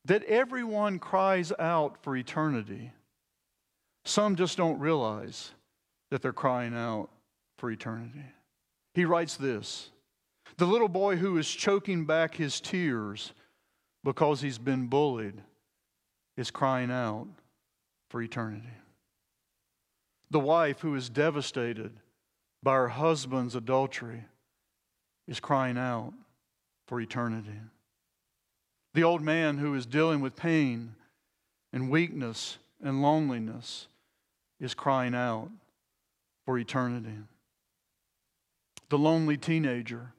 that 0.05 0.25
everyone 0.25 0.99
cries 0.99 1.53
out 1.59 2.03
for 2.03 2.17
eternity. 2.17 2.93
Some 4.05 4.37
just 4.37 4.57
don't 4.57 4.79
realize 4.79 5.53
that 6.11 6.23
they're 6.23 6.33
crying 6.33 6.75
out 6.75 7.09
for 7.59 7.71
eternity. 7.71 8.25
He 8.95 9.05
writes 9.05 9.37
this 9.37 9.91
The 10.57 10.67
little 10.67 10.89
boy 10.89 11.17
who 11.17 11.39
is 11.39 11.49
choking 11.49 12.05
back 12.05 12.35
his 12.35 12.61
tears 12.61 13.33
because 14.05 14.41
he's 14.41 14.59
been 14.59 14.89
bullied 14.89 15.41
is 16.37 16.51
crying 16.51 16.91
out 16.91 17.29
for 18.11 18.21
eternity. 18.21 18.67
The 20.31 20.41
wife 20.41 20.81
who 20.81 20.95
is 20.95 21.09
devastated 21.09 21.93
by 22.63 22.75
her 22.75 22.89
husband's 22.89 23.55
adultery 23.55 24.25
is 25.27 25.41
crying 25.41 25.79
out 25.79 26.13
for 26.87 27.01
eternity. 27.01 27.59
The 28.95 29.05
old 29.05 29.23
man 29.23 29.59
who 29.59 29.75
is 29.75 29.87
dealing 29.87 30.21
with 30.21 30.37
pain 30.37 30.95
and 31.73 31.91
weakness 31.91 32.59
and 32.83 33.01
loneliness 33.01 33.87
is 34.61 34.75
crying 34.75 35.15
out 35.15 35.51
for 36.45 36.59
eternity. 36.59 37.19
The 38.91 38.99
lonely 38.99 39.37
teenager 39.37 40.13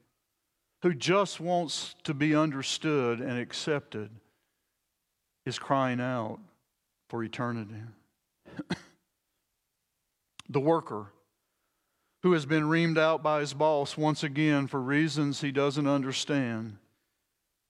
who 0.82 0.92
just 0.94 1.40
wants 1.40 1.94
to 2.04 2.12
be 2.12 2.34
understood 2.34 3.20
and 3.20 3.38
accepted 3.38 4.10
is 5.46 5.58
crying 5.58 6.00
out 6.00 6.40
for 7.08 7.22
eternity. 7.22 7.80
the 10.48 10.60
worker 10.60 11.06
who 12.24 12.32
has 12.32 12.46
been 12.46 12.64
reamed 12.64 12.96
out 12.96 13.22
by 13.22 13.40
his 13.40 13.52
boss 13.52 13.98
once 13.98 14.24
again 14.24 14.66
for 14.66 14.80
reasons 14.80 15.42
he 15.42 15.52
doesn't 15.52 15.86
understand 15.86 16.78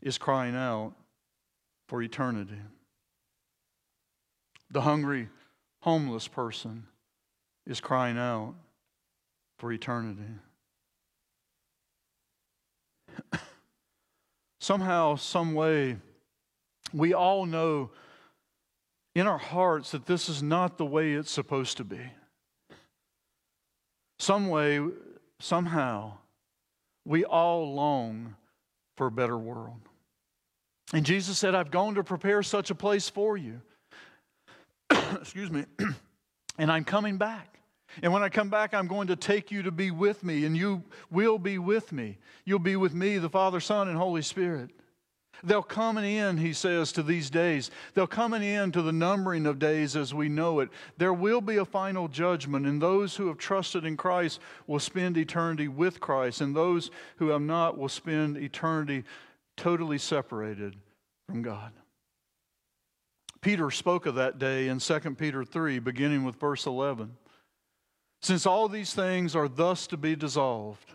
is 0.00 0.16
crying 0.16 0.54
out 0.54 0.92
for 1.88 2.00
eternity. 2.00 2.60
The 4.70 4.82
hungry, 4.82 5.28
homeless 5.80 6.28
person 6.28 6.84
is 7.66 7.80
crying 7.80 8.16
out 8.16 8.54
for 9.58 9.72
eternity. 9.72 10.22
Somehow, 14.60 15.16
some 15.16 15.54
way, 15.54 15.96
we 16.92 17.12
all 17.12 17.44
know 17.44 17.90
in 19.16 19.26
our 19.26 19.36
hearts 19.36 19.90
that 19.90 20.06
this 20.06 20.28
is 20.28 20.44
not 20.44 20.78
the 20.78 20.86
way 20.86 21.14
it's 21.14 21.32
supposed 21.32 21.76
to 21.78 21.84
be. 21.84 21.98
Some 24.18 24.48
way, 24.48 24.80
somehow, 25.40 26.12
we 27.04 27.24
all 27.24 27.74
long 27.74 28.36
for 28.96 29.06
a 29.06 29.10
better 29.10 29.36
world. 29.36 29.80
And 30.92 31.04
Jesus 31.04 31.38
said, 31.38 31.54
I've 31.54 31.70
gone 31.70 31.94
to 31.96 32.04
prepare 32.04 32.42
such 32.42 32.70
a 32.70 32.74
place 32.74 33.08
for 33.08 33.36
you. 33.36 33.60
Excuse 34.90 35.50
me. 35.50 35.64
and 36.58 36.70
I'm 36.70 36.84
coming 36.84 37.16
back. 37.18 37.58
And 38.02 38.12
when 38.12 38.22
I 38.22 38.28
come 38.28 38.48
back, 38.48 38.74
I'm 38.74 38.86
going 38.86 39.08
to 39.08 39.16
take 39.16 39.50
you 39.50 39.62
to 39.62 39.70
be 39.70 39.90
with 39.90 40.24
me, 40.24 40.44
and 40.44 40.56
you 40.56 40.82
will 41.10 41.38
be 41.38 41.58
with 41.58 41.92
me. 41.92 42.18
You'll 42.44 42.58
be 42.58 42.76
with 42.76 42.94
me, 42.94 43.18
the 43.18 43.28
Father, 43.28 43.60
Son, 43.60 43.88
and 43.88 43.96
Holy 43.96 44.22
Spirit. 44.22 44.70
They'll 45.44 45.62
come 45.62 45.98
in, 45.98 46.38
he 46.38 46.52
says, 46.52 46.90
to 46.92 47.02
these 47.02 47.28
days. 47.28 47.70
They'll 47.92 48.06
come 48.06 48.32
in 48.34 48.72
to 48.72 48.82
the 48.82 48.92
numbering 48.92 49.46
of 49.46 49.58
days 49.58 49.94
as 49.94 50.14
we 50.14 50.28
know 50.28 50.60
it. 50.60 50.70
There 50.96 51.12
will 51.12 51.40
be 51.40 51.56
a 51.56 51.64
final 51.64 52.08
judgment, 52.08 52.66
and 52.66 52.80
those 52.80 53.16
who 53.16 53.28
have 53.28 53.38
trusted 53.38 53.84
in 53.84 53.96
Christ 53.96 54.40
will 54.66 54.80
spend 54.80 55.16
eternity 55.16 55.68
with 55.68 56.00
Christ, 56.00 56.40
and 56.40 56.56
those 56.56 56.90
who 57.16 57.28
have 57.28 57.42
not 57.42 57.76
will 57.76 57.88
spend 57.88 58.38
eternity 58.38 59.04
totally 59.56 59.98
separated 59.98 60.76
from 61.28 61.42
God. 61.42 61.72
Peter 63.40 63.70
spoke 63.70 64.06
of 64.06 64.14
that 64.14 64.38
day 64.38 64.68
in 64.68 64.78
2 64.78 65.00
Peter 65.16 65.44
3, 65.44 65.78
beginning 65.78 66.24
with 66.24 66.36
verse 66.36 66.64
11. 66.64 67.14
Since 68.22 68.46
all 68.46 68.70
these 68.70 68.94
things 68.94 69.36
are 69.36 69.48
thus 69.48 69.86
to 69.88 69.98
be 69.98 70.16
dissolved, 70.16 70.94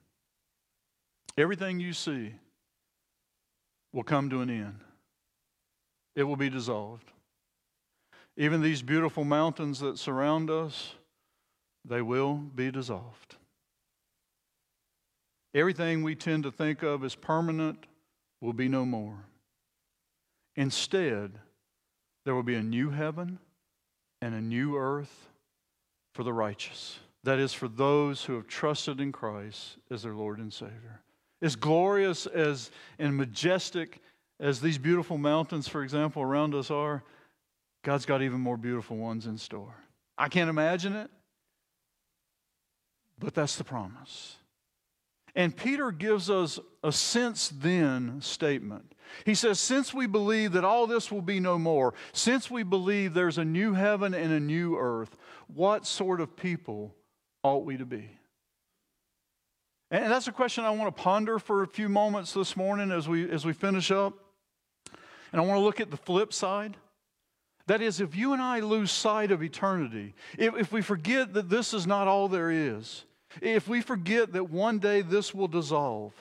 Everything 1.37 1.79
you 1.79 1.93
see 1.93 2.33
will 3.93 4.03
come 4.03 4.29
to 4.29 4.41
an 4.41 4.49
end, 4.49 4.81
it 6.15 6.23
will 6.23 6.35
be 6.35 6.49
dissolved. 6.49 7.11
Even 8.37 8.61
these 8.61 8.81
beautiful 8.81 9.23
mountains 9.23 9.79
that 9.79 9.99
surround 9.99 10.49
us, 10.49 10.93
they 11.85 12.01
will 12.01 12.35
be 12.35 12.71
dissolved. 12.71 13.35
Everything 15.53 16.01
we 16.01 16.15
tend 16.15 16.43
to 16.43 16.51
think 16.51 16.81
of 16.81 17.03
as 17.03 17.15
permanent 17.15 17.85
will 18.39 18.53
be 18.53 18.69
no 18.69 18.85
more. 18.85 19.25
Instead, 20.55 21.39
there 22.23 22.35
will 22.35 22.43
be 22.43 22.55
a 22.55 22.63
new 22.63 22.89
heaven 22.89 23.39
and 24.21 24.33
a 24.33 24.41
new 24.41 24.77
earth 24.77 25.27
for 26.13 26.23
the 26.23 26.33
righteous. 26.33 26.99
That 27.23 27.39
is, 27.39 27.53
for 27.53 27.67
those 27.67 28.25
who 28.25 28.35
have 28.35 28.47
trusted 28.47 28.99
in 28.99 29.11
Christ 29.11 29.77
as 29.89 30.03
their 30.03 30.13
Lord 30.13 30.39
and 30.39 30.51
Savior. 30.51 31.01
As 31.41 31.55
glorious 31.55 32.25
as 32.27 32.71
and 32.99 33.15
majestic 33.15 33.99
as 34.39 34.61
these 34.61 34.77
beautiful 34.77 35.17
mountains, 35.17 35.67
for 35.67 35.83
example, 35.83 36.21
around 36.21 36.55
us 36.55 36.71
are, 36.71 37.03
God's 37.83 38.05
got 38.05 38.21
even 38.21 38.39
more 38.39 38.57
beautiful 38.57 38.97
ones 38.97 39.25
in 39.25 39.37
store. 39.37 39.75
I 40.17 40.29
can't 40.29 40.49
imagine 40.49 40.95
it, 40.95 41.09
but 43.17 43.33
that's 43.33 43.55
the 43.55 43.63
promise. 43.63 44.35
And 45.35 45.55
Peter 45.55 45.91
gives 45.91 46.29
us 46.29 46.59
a 46.83 46.91
since 46.91 47.49
then 47.49 48.19
statement. 48.21 48.93
He 49.25 49.33
says, 49.33 49.59
Since 49.59 49.93
we 49.93 50.05
believe 50.05 50.53
that 50.53 50.65
all 50.65 50.87
this 50.87 51.11
will 51.11 51.21
be 51.21 51.39
no 51.39 51.57
more, 51.57 51.93
since 52.11 52.51
we 52.51 52.63
believe 52.63 53.13
there's 53.13 53.37
a 53.37 53.45
new 53.45 53.73
heaven 53.73 54.13
and 54.13 54.31
a 54.31 54.39
new 54.39 54.77
earth, 54.77 55.15
what 55.47 55.85
sort 55.85 56.19
of 56.19 56.35
people 56.35 56.95
ought 57.43 57.65
we 57.65 57.77
to 57.77 57.85
be? 57.85 58.09
And 59.91 60.09
that's 60.09 60.29
a 60.29 60.31
question 60.31 60.63
I 60.63 60.69
want 60.69 60.95
to 60.95 61.03
ponder 61.03 61.37
for 61.37 61.63
a 61.63 61.67
few 61.67 61.89
moments 61.89 62.33
this 62.33 62.55
morning 62.55 62.91
as 62.91 63.09
we, 63.09 63.29
as 63.29 63.45
we 63.45 63.51
finish 63.51 63.91
up. 63.91 64.13
And 65.33 65.41
I 65.41 65.45
want 65.45 65.59
to 65.59 65.63
look 65.63 65.81
at 65.81 65.91
the 65.91 65.97
flip 65.97 66.31
side. 66.31 66.77
That 67.67 67.81
is, 67.81 67.99
if 67.99 68.15
you 68.15 68.31
and 68.31 68.41
I 68.41 68.61
lose 68.61 68.89
sight 68.89 69.31
of 69.31 69.43
eternity, 69.43 70.15
if, 70.37 70.55
if 70.55 70.71
we 70.71 70.81
forget 70.81 71.33
that 71.33 71.49
this 71.49 71.73
is 71.73 71.85
not 71.85 72.07
all 72.07 72.29
there 72.29 72.49
is, 72.49 73.03
if 73.41 73.67
we 73.67 73.81
forget 73.81 74.31
that 74.33 74.49
one 74.49 74.79
day 74.79 75.01
this 75.01 75.33
will 75.33 75.47
dissolve, 75.47 76.13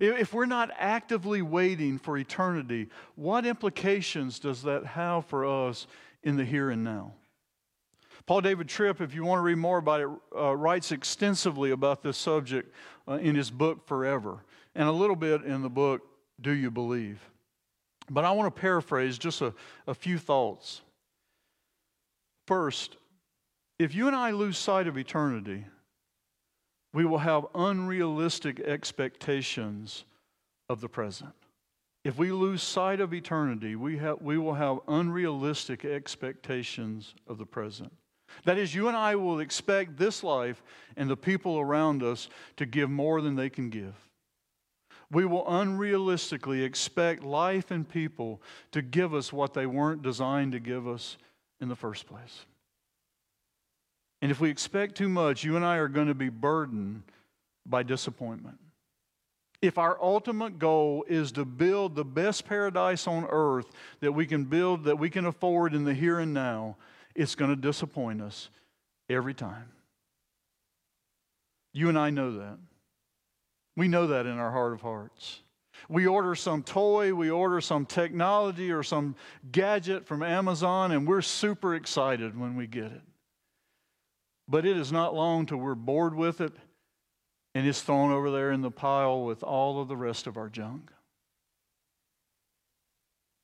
if 0.00 0.34
we're 0.34 0.46
not 0.46 0.70
actively 0.76 1.40
waiting 1.40 1.98
for 1.98 2.18
eternity, 2.18 2.88
what 3.14 3.46
implications 3.46 4.40
does 4.40 4.62
that 4.62 4.84
have 4.84 5.24
for 5.26 5.46
us 5.46 5.86
in 6.24 6.36
the 6.36 6.44
here 6.44 6.70
and 6.70 6.82
now? 6.82 7.12
Paul 8.26 8.40
David 8.40 8.68
Tripp, 8.68 9.00
if 9.00 9.14
you 9.14 9.24
want 9.24 9.38
to 9.38 9.42
read 9.42 9.58
more 9.58 9.78
about 9.78 10.00
it, 10.00 10.08
uh, 10.34 10.56
writes 10.56 10.92
extensively 10.92 11.72
about 11.72 12.02
this 12.02 12.16
subject 12.16 12.72
uh, 13.06 13.14
in 13.14 13.34
his 13.34 13.50
book 13.50 13.86
Forever, 13.86 14.44
and 14.74 14.88
a 14.88 14.92
little 14.92 15.16
bit 15.16 15.42
in 15.42 15.62
the 15.62 15.68
book 15.68 16.00
Do 16.40 16.52
You 16.52 16.70
Believe? 16.70 17.20
But 18.08 18.24
I 18.24 18.32
want 18.32 18.54
to 18.54 18.60
paraphrase 18.60 19.18
just 19.18 19.42
a, 19.42 19.52
a 19.86 19.94
few 19.94 20.18
thoughts. 20.18 20.80
First, 22.46 22.96
if 23.78 23.94
you 23.94 24.06
and 24.06 24.16
I 24.16 24.30
lose 24.30 24.56
sight 24.56 24.86
of 24.86 24.96
eternity, 24.96 25.66
we 26.94 27.04
will 27.04 27.18
have 27.18 27.46
unrealistic 27.54 28.60
expectations 28.60 30.04
of 30.68 30.80
the 30.80 30.88
present. 30.88 31.32
If 32.04 32.18
we 32.18 32.32
lose 32.32 32.62
sight 32.62 33.00
of 33.00 33.12
eternity, 33.12 33.76
we, 33.76 33.98
have, 33.98 34.20
we 34.20 34.38
will 34.38 34.54
have 34.54 34.78
unrealistic 34.86 35.84
expectations 35.84 37.14
of 37.26 37.38
the 37.38 37.46
present. 37.46 37.92
That 38.44 38.58
is, 38.58 38.74
you 38.74 38.88
and 38.88 38.96
I 38.96 39.16
will 39.16 39.40
expect 39.40 39.96
this 39.96 40.24
life 40.24 40.62
and 40.96 41.08
the 41.08 41.16
people 41.16 41.58
around 41.58 42.02
us 42.02 42.28
to 42.56 42.66
give 42.66 42.90
more 42.90 43.20
than 43.20 43.36
they 43.36 43.50
can 43.50 43.70
give. 43.70 43.94
We 45.10 45.24
will 45.24 45.44
unrealistically 45.44 46.64
expect 46.64 47.22
life 47.22 47.70
and 47.70 47.88
people 47.88 48.42
to 48.72 48.82
give 48.82 49.14
us 49.14 49.32
what 49.32 49.54
they 49.54 49.66
weren't 49.66 50.02
designed 50.02 50.52
to 50.52 50.60
give 50.60 50.88
us 50.88 51.16
in 51.60 51.68
the 51.68 51.76
first 51.76 52.06
place. 52.06 52.46
And 54.20 54.30
if 54.30 54.40
we 54.40 54.50
expect 54.50 54.96
too 54.96 55.08
much, 55.08 55.44
you 55.44 55.56
and 55.56 55.64
I 55.64 55.76
are 55.76 55.88
going 55.88 56.08
to 56.08 56.14
be 56.14 56.30
burdened 56.30 57.02
by 57.66 57.82
disappointment. 57.82 58.58
If 59.60 59.78
our 59.78 59.98
ultimate 60.02 60.58
goal 60.58 61.04
is 61.08 61.32
to 61.32 61.44
build 61.44 61.94
the 61.94 62.04
best 62.04 62.46
paradise 62.46 63.06
on 63.06 63.26
earth 63.30 63.70
that 64.00 64.12
we 64.12 64.26
can 64.26 64.44
build, 64.44 64.84
that 64.84 64.98
we 64.98 65.10
can 65.10 65.26
afford 65.26 65.74
in 65.74 65.84
the 65.84 65.94
here 65.94 66.18
and 66.18 66.34
now, 66.34 66.76
it's 67.14 67.34
going 67.34 67.50
to 67.50 67.56
disappoint 67.56 68.20
us 68.20 68.50
every 69.08 69.34
time. 69.34 69.70
You 71.72 71.88
and 71.88 71.98
I 71.98 72.10
know 72.10 72.38
that. 72.38 72.58
We 73.76 73.88
know 73.88 74.08
that 74.08 74.26
in 74.26 74.38
our 74.38 74.50
heart 74.50 74.72
of 74.72 74.80
hearts. 74.80 75.40
We 75.88 76.06
order 76.06 76.34
some 76.36 76.62
toy, 76.62 77.12
we 77.12 77.30
order 77.30 77.60
some 77.60 77.84
technology 77.84 78.70
or 78.70 78.84
some 78.84 79.16
gadget 79.50 80.06
from 80.06 80.22
Amazon, 80.22 80.92
and 80.92 81.06
we're 81.06 81.20
super 81.20 81.74
excited 81.74 82.38
when 82.38 82.54
we 82.54 82.68
get 82.68 82.92
it. 82.92 83.02
But 84.48 84.64
it 84.64 84.76
is 84.76 84.92
not 84.92 85.14
long 85.14 85.46
till 85.46 85.58
we're 85.58 85.74
bored 85.74 86.14
with 86.14 86.40
it 86.40 86.52
and 87.54 87.66
it's 87.66 87.80
thrown 87.80 88.10
over 88.10 88.30
there 88.30 88.50
in 88.50 88.62
the 88.62 88.70
pile 88.70 89.22
with 89.24 89.42
all 89.42 89.80
of 89.80 89.88
the 89.88 89.96
rest 89.96 90.26
of 90.26 90.36
our 90.36 90.48
junk. 90.48 90.90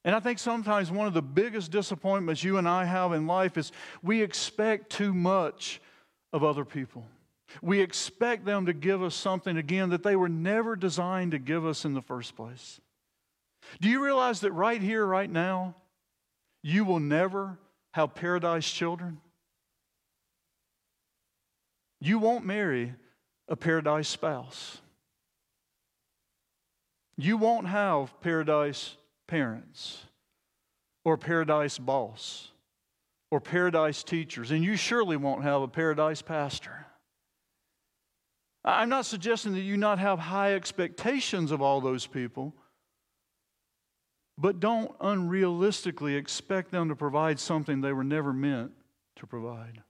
And 0.05 0.15
I 0.15 0.21
think 0.21 0.39
sometimes 0.39 0.91
one 0.91 1.07
of 1.07 1.15
the 1.15 1.23
biggest 1.23 1.71
disappointments 1.71 2.43
you 2.43 2.57
and 2.57 2.69
I 2.69 2.85
have 2.85 3.13
in 3.13 3.27
life 3.27 3.59
is 3.59 3.71
we 4.03 4.23
expect 4.23 4.91
too 4.91 5.13
much 5.13 5.81
of 6.33 6.43
other 6.43 6.65
people. 6.65 7.05
We 7.61 7.81
expect 7.81 8.45
them 8.45 8.67
to 8.67 8.73
give 8.73 9.03
us 9.03 9.15
something, 9.15 9.57
again, 9.57 9.91
that 9.91 10.03
they 10.03 10.17
were 10.17 10.29
never 10.29 10.77
designed 10.77 11.33
to 11.33 11.39
give 11.39 11.67
us 11.67 11.85
in 11.85 11.95
the 11.95 12.01
first 12.01 12.37
place. 12.37 12.81
Do 13.81 13.89
you 13.89 14.03
realize 14.03 14.41
that 14.41 14.53
right 14.53 14.81
here, 14.81 15.05
right 15.05 15.29
now, 15.29 15.75
you 16.63 16.85
will 16.85 17.01
never 17.01 17.59
have 17.93 18.15
paradise 18.15 18.71
children? 18.71 19.21
You 22.01 22.19
won't 22.19 22.47
marry 22.47 22.95
a 23.49 23.57
paradise 23.57 24.09
spouse. 24.09 24.79
You 27.17 27.37
won't 27.37 27.67
have 27.67 28.19
paradise 28.23 28.97
parents 29.31 29.99
or 31.05 31.17
paradise 31.17 31.79
boss 31.79 32.51
or 33.31 33.41
paradise 33.41 34.03
teachers, 34.03 34.51
and 34.51 34.65
you 34.65 34.75
surely 34.75 35.17
won't 35.17 35.45
have 35.45 35.63
a 35.63 35.69
paradise 35.69 36.21
pastor. 36.21 36.87
I'm 38.65 38.89
not 38.89 39.07
suggesting 39.07 39.53
that 39.53 39.61
you 39.61 39.77
not 39.77 40.01
have 40.01 40.19
high 40.19 40.55
expectations 40.55 41.53
of 41.53 41.63
all 41.63 41.81
those 41.81 42.07
people, 42.07 42.55
but 44.37 44.59
don't 44.59 44.99
unrealistically 44.99 46.19
expect 46.19 46.73
them 46.73 46.89
to 46.89 46.97
provide 46.97 47.39
something 47.39 47.81
they 47.81 47.93
were 47.93 48.05
never 48.05 48.33
meant 48.33 48.73
to 49.17 49.27
provide. 49.27 49.83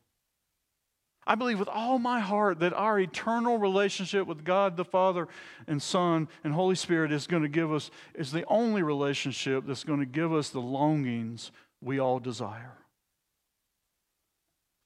I 1.31 1.37
believe 1.37 1.61
with 1.61 1.69
all 1.69 2.01
my 2.01 2.19
heart 2.19 2.59
that 2.59 2.73
our 2.73 2.99
eternal 2.99 3.57
relationship 3.57 4.27
with 4.27 4.43
God 4.43 4.77
the 4.77 4.85
Father 4.85 5.29
and 5.69 5.81
Son 5.81 6.27
and 6.43 6.53
Holy 6.53 6.75
Spirit 6.75 7.13
is 7.13 7.29
going 7.29 7.45
to 7.45 7.49
give 7.49 7.73
us, 7.73 7.93
is 8.17 8.33
the 8.33 8.45
only 8.47 8.83
relationship 8.83 9.65
that's 9.65 9.85
going 9.85 10.01
to 10.01 10.07
give 10.07 10.33
us 10.33 10.51
the 10.51 10.59
longings 10.59 11.53
we 11.81 12.01
all 12.01 12.19
desire. 12.19 12.77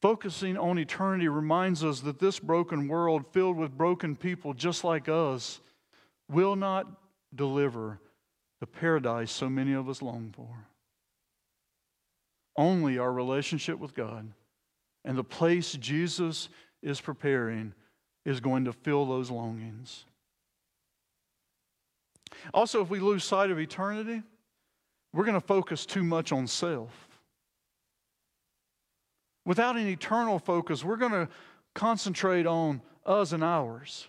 Focusing 0.02 0.58
on 0.58 0.78
eternity 0.78 1.28
reminds 1.28 1.82
us 1.82 2.00
that 2.00 2.18
this 2.18 2.38
broken 2.38 2.88
world, 2.88 3.24
filled 3.32 3.56
with 3.56 3.78
broken 3.78 4.14
people 4.14 4.52
just 4.52 4.84
like 4.84 5.08
us, 5.08 5.62
will 6.28 6.56
not 6.56 6.86
deliver 7.34 7.98
the 8.60 8.66
paradise 8.66 9.32
so 9.32 9.48
many 9.48 9.72
of 9.72 9.88
us 9.88 10.02
long 10.02 10.30
for. 10.36 10.66
Only 12.54 12.98
our 12.98 13.14
relationship 13.14 13.78
with 13.78 13.94
God 13.94 14.30
and 15.04 15.16
the 15.16 15.24
place 15.24 15.72
Jesus 15.72 16.48
is 16.82 17.00
preparing 17.00 17.74
is 18.24 18.40
going 18.40 18.64
to 18.64 18.72
fill 18.72 19.06
those 19.06 19.30
longings. 19.30 20.04
Also, 22.52 22.82
if 22.82 22.90
we 22.90 23.00
lose 23.00 23.24
sight 23.24 23.50
of 23.50 23.58
eternity, 23.58 24.22
we're 25.12 25.24
going 25.24 25.40
to 25.40 25.46
focus 25.46 25.86
too 25.86 26.02
much 26.02 26.32
on 26.32 26.46
self. 26.46 27.08
Without 29.44 29.76
an 29.76 29.86
eternal 29.86 30.38
focus, 30.38 30.82
we're 30.82 30.96
going 30.96 31.12
to 31.12 31.28
concentrate 31.74 32.46
on 32.46 32.80
us 33.04 33.32
and 33.32 33.44
ours. 33.44 34.08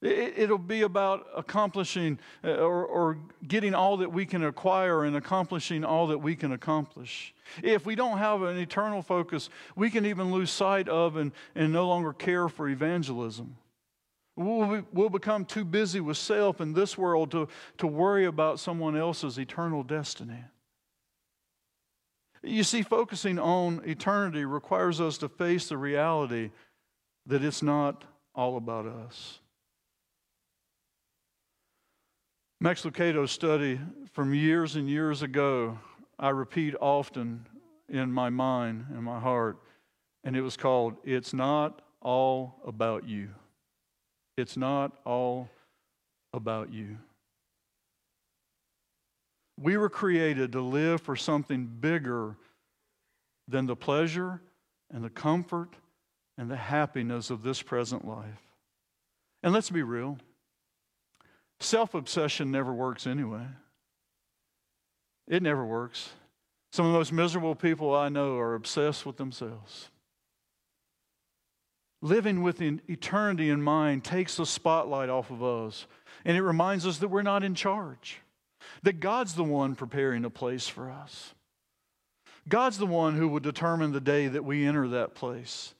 It, 0.00 0.48
will 0.48 0.58
be 0.58 0.82
about 0.82 1.26
accomplishing 1.36 2.20
uh, 2.44 2.52
or, 2.52 2.86
or, 2.86 3.18
getting 3.48 3.74
all 3.74 3.96
that 3.96 4.12
we 4.12 4.26
can 4.26 4.44
acquire 4.44 5.02
and 5.04 5.16
accomplishing 5.16 5.84
all 5.84 6.06
that 6.08 6.18
we 6.18 6.36
can 6.36 6.52
accomplish. 6.52 7.34
If 7.64 7.84
we 7.84 7.96
don't 7.96 8.18
have 8.18 8.42
an 8.42 8.58
eternal 8.58 9.02
focus, 9.02 9.50
we 9.74 9.90
can 9.90 10.06
even 10.06 10.30
lose 10.30 10.52
sight 10.52 10.88
of 10.88 11.16
and, 11.16 11.32
and 11.56 11.72
no 11.72 11.88
longer 11.88 12.12
care 12.12 12.48
for 12.48 12.68
evangelism. 12.68 13.56
We'll, 14.36 14.84
we'll 14.92 15.08
become 15.08 15.44
too 15.44 15.64
busy 15.64 15.98
with 15.98 16.16
self 16.16 16.60
in 16.60 16.74
this 16.74 16.96
world 16.96 17.32
to, 17.32 17.48
to 17.78 17.88
worry 17.88 18.26
about 18.26 18.60
someone 18.60 18.96
else's 18.96 19.36
eternal 19.36 19.82
destiny. 19.82 20.44
You 22.44 22.62
see, 22.62 22.82
focusing 22.82 23.40
on 23.40 23.82
eternity 23.84 24.44
requires 24.44 25.00
us 25.00 25.18
to 25.18 25.28
face 25.28 25.68
the 25.68 25.76
reality 25.76 26.52
that 27.26 27.42
it's 27.42 27.64
not 27.64 28.04
all 28.32 28.56
about 28.56 28.86
us. 28.86 29.40
Max 32.60 32.84
Lucado's 32.84 33.30
study 33.30 33.78
from 34.12 34.34
years 34.34 34.74
and 34.74 34.88
years 34.88 35.22
ago, 35.22 35.78
I 36.18 36.30
repeat 36.30 36.74
often 36.80 37.46
in 37.88 38.10
my 38.10 38.30
mind 38.30 38.86
and 38.90 39.04
my 39.04 39.20
heart, 39.20 39.58
and 40.24 40.34
it 40.36 40.42
was 40.42 40.56
called 40.56 40.96
It's 41.04 41.32
Not 41.32 41.82
All 42.02 42.60
About 42.66 43.06
You. 43.06 43.28
It's 44.36 44.56
not 44.56 44.92
all 45.04 45.48
about 46.32 46.72
you. 46.72 46.98
We 49.56 49.76
were 49.76 49.90
created 49.90 50.50
to 50.52 50.60
live 50.60 51.00
for 51.00 51.14
something 51.14 51.64
bigger 51.64 52.36
than 53.46 53.66
the 53.66 53.76
pleasure 53.76 54.40
and 54.92 55.04
the 55.04 55.10
comfort 55.10 55.70
and 56.36 56.50
the 56.50 56.56
happiness 56.56 57.30
of 57.30 57.44
this 57.44 57.62
present 57.62 58.04
life. 58.04 58.42
And 59.44 59.52
let's 59.52 59.70
be 59.70 59.82
real 59.82 60.18
self 61.60 61.94
obsession 61.94 62.50
never 62.50 62.72
works 62.72 63.06
anyway. 63.06 63.46
It 65.26 65.42
never 65.42 65.64
works. 65.64 66.10
Some 66.72 66.86
of 66.86 66.92
the 66.92 66.98
most 66.98 67.12
miserable 67.12 67.54
people 67.54 67.94
I 67.94 68.08
know 68.08 68.36
are 68.36 68.54
obsessed 68.54 69.06
with 69.06 69.16
themselves. 69.16 69.90
Living 72.00 72.42
with 72.42 72.62
eternity 72.62 73.50
in 73.50 73.60
mind 73.60 74.04
takes 74.04 74.36
the 74.36 74.46
spotlight 74.46 75.08
off 75.08 75.30
of 75.30 75.42
us, 75.42 75.86
and 76.24 76.36
it 76.36 76.42
reminds 76.42 76.86
us 76.86 76.98
that 76.98 77.08
we're 77.08 77.22
not 77.22 77.42
in 77.42 77.54
charge 77.54 78.20
that 78.82 79.00
God's 79.00 79.34
the 79.34 79.44
one 79.44 79.74
preparing 79.74 80.24
a 80.24 80.30
place 80.30 80.68
for 80.68 80.90
us. 80.90 81.34
God's 82.48 82.78
the 82.78 82.86
one 82.86 83.16
who 83.16 83.28
will 83.28 83.40
determine 83.40 83.92
the 83.92 84.00
day 84.00 84.28
that 84.28 84.44
we 84.44 84.64
enter 84.64 84.88
that 84.88 85.14
place. 85.14 85.74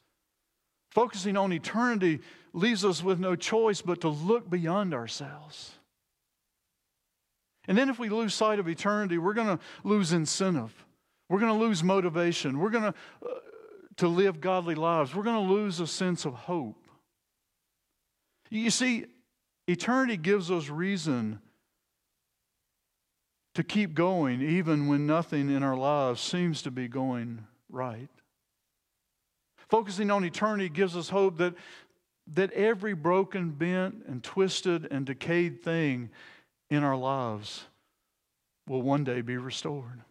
Focusing 0.90 1.36
on 1.36 1.52
eternity 1.52 2.20
leaves 2.58 2.84
us 2.84 3.02
with 3.02 3.18
no 3.18 3.36
choice 3.36 3.82
but 3.82 4.00
to 4.02 4.08
look 4.08 4.48
beyond 4.48 4.94
ourselves. 4.94 5.72
And 7.66 7.76
then 7.76 7.88
if 7.88 7.98
we 7.98 8.08
lose 8.08 8.34
sight 8.34 8.58
of 8.58 8.68
eternity, 8.68 9.18
we're 9.18 9.34
going 9.34 9.58
to 9.58 9.62
lose 9.84 10.12
incentive. 10.12 10.72
We're 11.28 11.40
going 11.40 11.52
to 11.52 11.58
lose 11.58 11.84
motivation. 11.84 12.58
We're 12.58 12.70
going 12.70 12.92
to 12.92 12.94
uh, 13.24 13.34
to 13.98 14.08
live 14.08 14.40
godly 14.40 14.76
lives. 14.76 15.14
We're 15.14 15.24
going 15.24 15.46
to 15.46 15.52
lose 15.52 15.80
a 15.80 15.86
sense 15.86 16.24
of 16.24 16.32
hope. 16.32 16.86
You 18.48 18.70
see, 18.70 19.06
eternity 19.66 20.16
gives 20.16 20.50
us 20.50 20.68
reason 20.70 21.40
to 23.54 23.64
keep 23.64 23.94
going 23.94 24.40
even 24.40 24.86
when 24.86 25.06
nothing 25.06 25.50
in 25.50 25.62
our 25.62 25.76
lives 25.76 26.20
seems 26.20 26.62
to 26.62 26.70
be 26.70 26.86
going 26.86 27.44
right. 27.68 28.08
Focusing 29.68 30.10
on 30.10 30.24
eternity 30.24 30.68
gives 30.68 30.96
us 30.96 31.08
hope 31.08 31.38
that, 31.38 31.54
that 32.34 32.52
every 32.52 32.94
broken, 32.94 33.50
bent, 33.50 34.04
and 34.06 34.22
twisted 34.22 34.86
and 34.90 35.06
decayed 35.06 35.62
thing 35.62 36.10
in 36.70 36.82
our 36.82 36.96
lives 36.96 37.64
will 38.66 38.82
one 38.82 39.04
day 39.04 39.20
be 39.20 39.36
restored. 39.36 40.02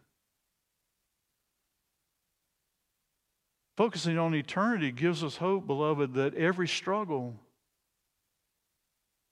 Focusing 3.76 4.18
on 4.18 4.34
eternity 4.34 4.92
gives 4.92 5.24
us 5.24 5.38
hope, 5.38 5.68
beloved, 5.68 6.16
that 6.16 6.34
every 6.34 6.68
struggle 6.68 7.36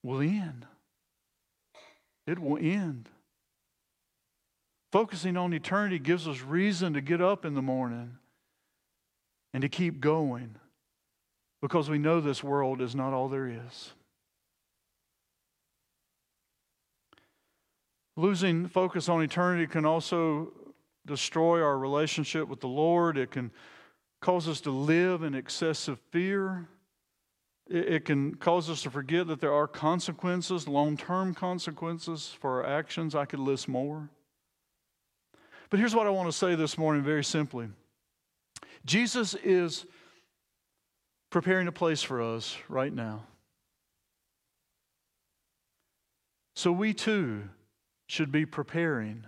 will 0.04 0.22
end. 0.22 0.68
It 2.28 2.38
will 2.38 2.58
end. 2.58 3.10
Focusing 4.92 5.36
on 5.36 5.52
eternity 5.52 5.98
gives 5.98 6.28
us 6.28 6.42
reason 6.42 6.94
to 6.94 7.02
get 7.02 7.22
up 7.22 7.44
in 7.44 7.56
the 7.56 7.62
morning 7.62 8.18
and 9.52 9.64
to 9.64 9.70
keep 9.70 10.00
going 10.00 10.58
because 11.68 11.90
we 11.90 11.98
know 11.98 12.22
this 12.22 12.44
world 12.44 12.80
is 12.80 12.94
not 12.94 13.12
all 13.12 13.28
there 13.28 13.48
is. 13.48 13.92
Losing 18.16 18.68
focus 18.68 19.10
on 19.10 19.24
eternity 19.24 19.66
can 19.66 19.84
also 19.84 20.52
destroy 21.08 21.64
our 21.64 21.76
relationship 21.80 22.48
with 22.48 22.60
the 22.60 22.68
Lord. 22.68 23.18
It 23.18 23.32
can 23.32 23.50
cause 24.22 24.48
us 24.48 24.62
to 24.62 24.70
live 24.70 25.24
in 25.24 25.34
excessive 25.34 25.98
fear. 26.12 26.68
It, 27.68 28.06
can 28.06 28.36
cause 28.36 28.70
us 28.70 28.84
to 28.84 28.92
forget 28.92 29.26
that 29.26 29.42
there 29.42 29.52
are 29.52 29.68
consequences, 29.68 30.68
long 30.68 30.98
term 30.98 31.34
consequences 31.34 32.36
for 32.40 32.64
our 32.64 32.78
actions. 32.78 33.16
I 33.16 33.26
could 33.26 33.40
list 33.40 33.68
more. 33.68 34.08
But 35.72 35.80
here's 35.80 35.96
what 35.96 36.06
I 36.06 36.12
want 36.12 36.28
to 36.28 36.38
say 36.38 36.54
this 36.54 36.78
morning 36.78 37.02
very 37.02 37.24
simply 37.24 37.70
Jesus 38.86 39.34
is 39.44 39.88
preparing 41.36 41.68
a 41.68 41.72
place 41.74 42.02
for 42.02 42.22
us 42.22 42.56
right 42.70 42.94
now. 42.94 43.26
So 46.56 46.72
we 46.72 46.94
too 46.94 47.50
should 48.08 48.32
be 48.32 48.46
preparing 48.46 49.26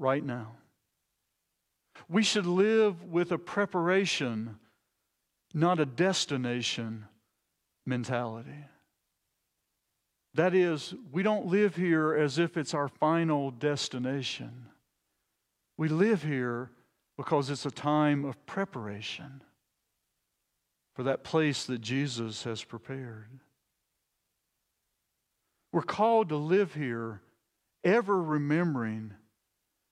right 0.00 0.24
now. 0.24 0.56
We 2.08 2.24
should 2.24 2.46
live 2.46 3.04
with 3.04 3.30
a 3.30 3.38
preparation, 3.38 4.58
not 5.54 5.78
a 5.78 5.86
destination 5.86 7.04
mentality. 7.86 8.64
That 10.34 10.56
is, 10.56 10.92
we 11.12 11.22
don't 11.22 11.46
live 11.46 11.76
here 11.76 12.16
as 12.16 12.36
if 12.36 12.56
it's 12.56 12.74
our 12.74 12.88
final 12.88 13.52
destination. 13.52 14.66
We 15.76 15.86
live 15.86 16.24
here 16.24 16.72
because 17.16 17.48
it's 17.48 17.64
a 17.64 17.70
time 17.70 18.24
of 18.24 18.44
preparation 18.44 19.40
for 20.94 21.04
that 21.04 21.24
place 21.24 21.64
that 21.66 21.80
Jesus 21.80 22.44
has 22.44 22.62
prepared. 22.62 23.26
We're 25.72 25.82
called 25.82 26.28
to 26.28 26.36
live 26.36 26.74
here 26.74 27.20
ever 27.82 28.20
remembering 28.22 29.12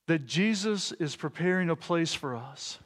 that 0.07 0.27
Jesus 0.27 0.93
is 0.93 1.17
preparing 1.17 1.71
a 1.71 1.77
place 1.77 2.15
for 2.15 2.37
us. 2.37 2.79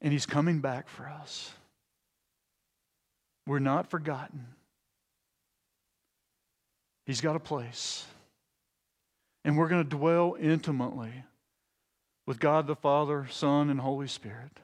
And 0.00 0.12
he's 0.12 0.26
coming 0.26 0.60
back 0.60 0.88
for 0.88 1.06
us. 1.06 1.52
We're 3.46 3.58
not 3.58 3.90
forgotten. 3.90 4.46
He's 7.06 7.20
got 7.20 7.36
a 7.36 7.40
place. 7.40 8.06
And 9.44 9.58
we're 9.58 9.68
going 9.68 9.84
to 9.84 9.96
dwell 9.96 10.36
intimately 10.40 11.12
with 12.26 12.38
God 12.38 12.66
the 12.66 12.76
Father, 12.76 13.26
Son, 13.30 13.68
and 13.68 13.80
Holy 13.80 14.08
Spirit. 14.08 14.60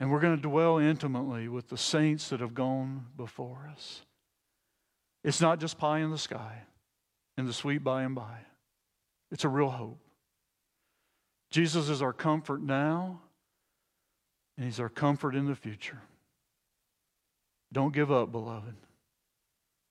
And 0.00 0.10
we're 0.10 0.20
going 0.20 0.36
to 0.36 0.42
dwell 0.42 0.78
intimately 0.78 1.48
with 1.48 1.68
the 1.68 1.76
saints 1.76 2.28
that 2.28 2.40
have 2.40 2.54
gone 2.54 3.06
before 3.16 3.68
us. 3.72 4.02
It's 5.24 5.40
not 5.40 5.58
just 5.58 5.78
pie 5.78 6.00
in 6.00 6.10
the 6.10 6.18
sky 6.18 6.62
and 7.36 7.48
the 7.48 7.52
sweet 7.52 7.82
by 7.82 8.02
and 8.02 8.14
by. 8.14 8.38
It's 9.30 9.44
a 9.44 9.48
real 9.48 9.70
hope. 9.70 9.98
Jesus 11.50 11.88
is 11.88 12.02
our 12.02 12.12
comfort 12.12 12.62
now, 12.62 13.20
and 14.56 14.66
He's 14.66 14.80
our 14.80 14.88
comfort 14.88 15.34
in 15.34 15.46
the 15.46 15.54
future. 15.54 16.00
Don't 17.72 17.92
give 17.92 18.10
up, 18.10 18.32
beloved. 18.32 18.74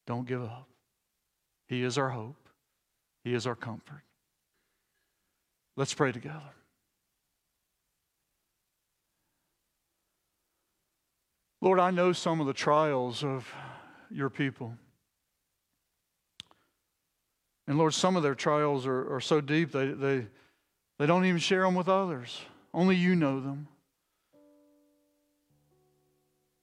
Don't 0.05 0.27
give 0.27 0.43
up. 0.43 0.67
He 1.67 1.83
is 1.83 1.97
our 1.97 2.09
hope, 2.09 2.49
He 3.23 3.33
is 3.33 3.45
our 3.45 3.55
comfort. 3.55 4.03
Let's 5.75 5.93
pray 5.93 6.11
together. 6.11 6.53
Lord, 11.61 11.79
I 11.79 11.91
know 11.91 12.13
some 12.13 12.39
of 12.39 12.47
the 12.47 12.53
trials 12.53 13.23
of 13.23 13.51
your 14.09 14.29
people. 14.29 14.75
And 17.67 17.77
Lord, 17.77 17.93
some 17.93 18.15
of 18.15 18.23
their 18.23 18.35
trials 18.35 18.85
are, 18.85 19.15
are 19.15 19.19
so 19.19 19.41
deep 19.41 19.71
they, 19.71 19.87
they, 19.87 20.27
they 20.97 21.05
don't 21.05 21.25
even 21.25 21.39
share 21.39 21.63
them 21.63 21.75
with 21.75 21.89
others. 21.89 22.41
Only 22.73 22.95
you 22.95 23.15
know 23.15 23.39
them. 23.39 23.67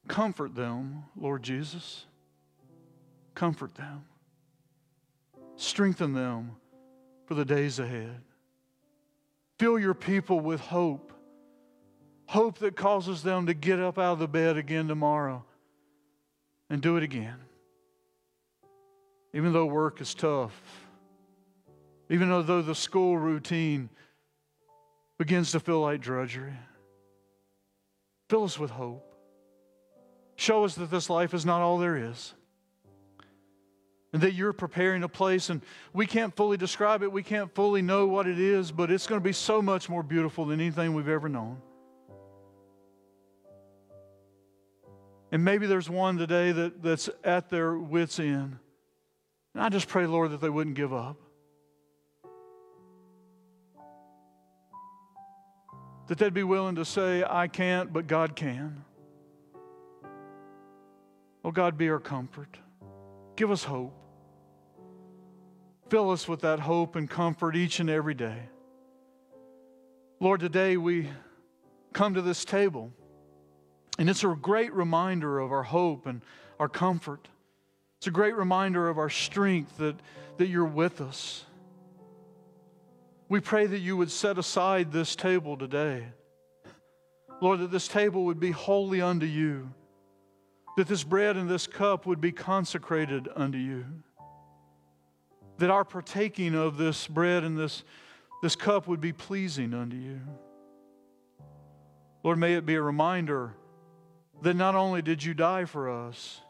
Comfort 0.07 0.55
them, 0.55 1.05
Lord 1.17 1.43
Jesus. 1.43 2.07
Comfort 3.35 3.75
them. 3.75 4.05
Strengthen 5.57 6.13
them 6.13 6.53
for 7.27 7.35
the 7.35 7.45
days 7.45 7.79
ahead. 7.79 8.21
Fill 9.59 9.79
your 9.79 9.95
people 9.95 10.41
with 10.41 10.61
hope. 10.61 11.13
Hope 12.35 12.59
that 12.59 12.77
causes 12.77 13.23
them 13.23 13.47
to 13.47 13.55
get 13.55 13.81
up 13.81 13.99
out 13.99 14.15
of 14.15 14.19
the 14.19 14.29
bed 14.29 14.57
again 14.57 14.89
tomorrow 14.89 15.45
and 16.69 16.83
do 16.83 16.97
it 16.97 17.03
again. 17.03 17.37
Even 19.33 19.53
though 19.53 19.67
work 19.67 20.01
is 20.01 20.15
tough 20.15 20.53
even 22.11 22.29
though 22.29 22.63
the 22.63 22.75
school 22.75 23.17
routine 23.17 23.89
begins 25.19 25.53
to 25.53 25.61
feel 25.61 25.81
like 25.81 26.01
drudgery. 26.01 26.53
Fill 28.29 28.45
us 28.45 28.59
with 28.59 28.71
hope. 28.71 29.05
Show 30.37 30.65
us 30.65 30.75
that 30.77 30.91
this 30.91 31.09
life 31.09 31.35
is 31.35 31.47
not 31.47 31.61
all 31.61 31.79
there 31.79 31.97
is. 31.97 32.35
And 34.13 34.23
that 34.23 34.35
you're 34.35 34.53
preparing 34.53 35.03
a 35.03 35.09
place, 35.09 35.51
and 35.51 35.61
we 35.93 36.07
can't 36.07 36.35
fully 36.37 36.57
describe 36.57 37.03
it, 37.03 37.11
we 37.11 37.23
can't 37.23 37.53
fully 37.53 37.83
know 37.83 38.07
what 38.07 38.29
it 38.29 38.39
is, 38.39 38.71
but 38.71 38.91
it's 38.91 39.07
going 39.07 39.21
to 39.21 39.25
be 39.25 39.33
so 39.33 39.61
much 39.61 39.89
more 39.89 40.03
beautiful 40.03 40.45
than 40.45 40.61
anything 40.61 40.95
we've 40.95 41.09
ever 41.09 41.29
known. 41.29 41.61
And 45.35 45.45
maybe 45.45 45.67
there's 45.67 45.91
one 45.91 46.17
today 46.17 46.53
that, 46.53 46.83
that's 46.83 47.11
at 47.23 47.51
their 47.51 47.77
wits' 47.77 48.19
end. 48.19 48.57
And 49.53 49.63
I 49.63 49.69
just 49.69 49.89
pray, 49.89 50.07
Lord, 50.07 50.31
that 50.31 50.41
they 50.41 50.49
wouldn't 50.49 50.77
give 50.77 50.95
up. 50.95 51.19
that 56.07 56.19
they'd 56.19 56.35
be 56.35 56.43
willing 56.43 56.75
to 56.75 56.85
say, 56.85 57.25
I 57.29 57.49
can't, 57.49 57.93
but 57.93 58.07
God 58.07 58.37
can. 58.37 58.85
Oh, 61.45 61.51
God, 61.51 61.77
be 61.77 61.89
our 61.89 61.99
comfort. 61.99 62.59
Give 63.37 63.51
us 63.51 63.65
hope. 63.65 63.95
Fill 65.89 66.11
us 66.11 66.29
with 66.29 66.41
that 66.41 66.61
hope 66.61 66.97
and 66.97 67.09
comfort 67.09 67.57
each 67.57 67.81
and 67.81 67.91
every 67.91 68.15
day. 68.15 68.39
Lord, 70.21 70.41
today 70.41 70.77
we 70.77 71.11
come 71.93 72.15
to 72.15 72.23
this 72.23 72.45
table, 72.45 72.93
and 73.99 74.11
it's 74.11 74.25
a 74.25 74.29
great 74.41 74.73
reminder 74.73 75.39
of 75.39 75.53
our 75.53 75.63
hope 75.63 76.07
and 76.07 76.21
our 76.59 76.69
comfort. 76.69 77.29
It's 77.99 78.07
a 78.07 78.11
great 78.11 78.37
reminder 78.37 78.89
of 78.89 78.99
our 78.99 79.11
strength 79.11 79.79
that, 79.79 79.97
that 80.39 80.49
you're 80.49 80.65
with 80.65 81.01
us. 81.01 81.45
We 83.29 83.41
pray 83.41 83.67
that 83.67 83.79
you 83.79 83.97
would 83.97 84.11
set 84.11 84.37
aside 84.37 84.93
this 84.93 85.17
table 85.17 85.57
today. 85.57 86.07
Lord, 87.41 87.61
that 87.61 87.71
this 87.71 87.89
table 87.89 88.25
would 88.27 88.41
be 88.41 88.51
holy 88.51 89.01
unto 89.01 89.27
you, 89.27 89.73
that 90.77 90.89
this 90.89 91.05
bread 91.05 91.37
and 91.37 91.49
this 91.49 91.67
cup 91.67 92.07
would 92.07 92.21
be 92.21 92.33
consecrated 92.33 93.29
unto 93.35 93.59
you, 93.59 93.87
that 95.59 95.71
our 95.71 95.85
partaking 95.85 96.55
of 96.55 96.77
this 96.77 97.07
bread 97.07 97.45
and 97.45 97.57
this, 97.57 97.85
this 98.43 98.57
cup 98.57 98.87
would 98.87 99.01
be 99.01 99.13
pleasing 99.13 99.73
unto 99.73 99.97
you. 99.97 100.21
Lord, 102.23 102.39
may 102.39 102.55
it 102.55 102.67
be 102.67 102.75
a 102.75 102.83
reminder 102.83 103.55
that 104.43 104.55
not 104.55 104.75
only 104.75 105.03
did 105.03 105.23
you 105.23 105.35
die 105.35 105.65
for 105.65 105.91
us, 105.91 106.41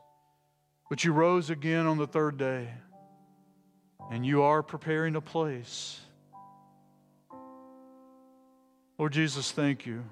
but 0.90 1.04
you 1.04 1.12
rose 1.12 1.50
again 1.50 1.86
on 1.86 1.98
the 1.98 2.06
third 2.06 2.36
day, 2.36 2.68
and 4.10 4.24
you 4.24 4.42
are 4.42 4.62
preparing 4.62 5.16
a 5.16 5.20
place. 5.20 6.00
Lord 8.98 9.12
Jesus, 9.12 9.50
thank 9.50 9.86
you. 9.86 10.04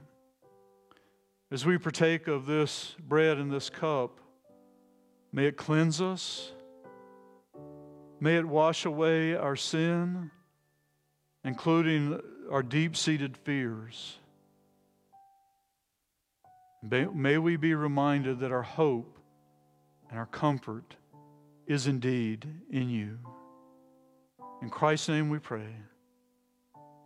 As 1.51 1.67
we 1.67 1.79
partake 1.79 2.29
of 2.29 2.47
this 2.47 2.97
bread 2.99 3.39
and 3.39 3.53
this 3.53 3.69
cup, 3.69 4.19
may 5.33 5.47
it 5.47 5.57
cleanse 5.57 6.01
us. 6.01 6.53
May 8.21 8.37
it 8.37 8.47
wash 8.47 8.85
away 8.85 9.35
our 9.35 9.57
sin, 9.57 10.31
including 11.45 12.21
our 12.51 12.63
deep 12.63 12.97
seated 12.97 13.37
fears. 13.37 14.19
May 16.83 17.39
we 17.39 17.57
be 17.57 17.75
reminded 17.75 18.41
that 18.41 18.51
our 18.51 18.63
hope 18.63 19.17
and 20.11 20.19
our 20.19 20.27
comfort 20.27 20.97
is 21.67 21.87
indeed 21.87 22.47
in 22.71 22.91
you. 22.91 23.19
In 24.61 24.69
Christ's 24.69 25.09
name 25.09 25.31
we 25.31 25.39
pray. 25.39 25.75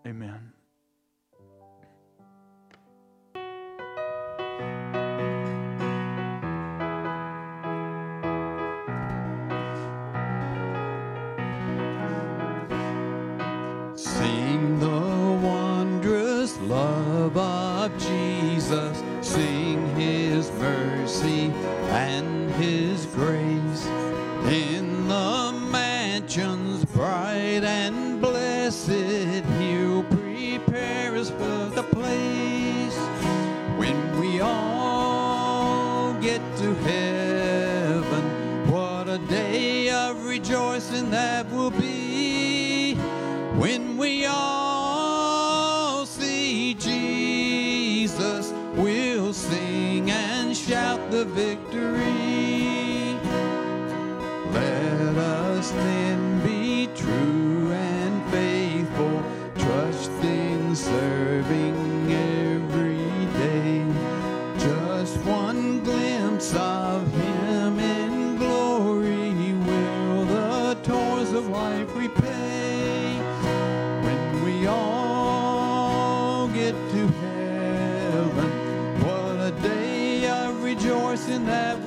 Amen. 0.06 0.52
Sing 13.94 14.80
the 14.80 15.38
wondrous 15.46 16.56
love 16.60 17.36
of 17.36 17.98
Jesus. 17.98 19.05
Sing 19.26 19.84
his 19.96 20.52
mercy 20.52 21.50
and 21.90 22.48
his 22.52 23.06
grace. 23.06 23.45
Serving 60.86 62.12
every 62.12 63.26
day. 63.42 63.84
Just 64.56 65.16
one 65.24 65.82
glimpse 65.82 66.54
of 66.54 67.12
Him 67.12 67.80
in 67.80 68.36
glory 68.36 69.52
will 69.66 70.24
the 70.26 70.78
toils 70.84 71.32
of 71.32 71.48
life 71.48 71.92
repay. 71.96 73.18
When 74.06 74.44
we 74.44 74.66
all 74.68 76.46
get 76.48 76.74
to 76.94 77.02
heaven, 77.24 78.50
what 79.04 79.36
a 79.50 79.52
day 79.60 80.28
of 80.28 80.62
rejoicing 80.62 81.46
that 81.46 81.85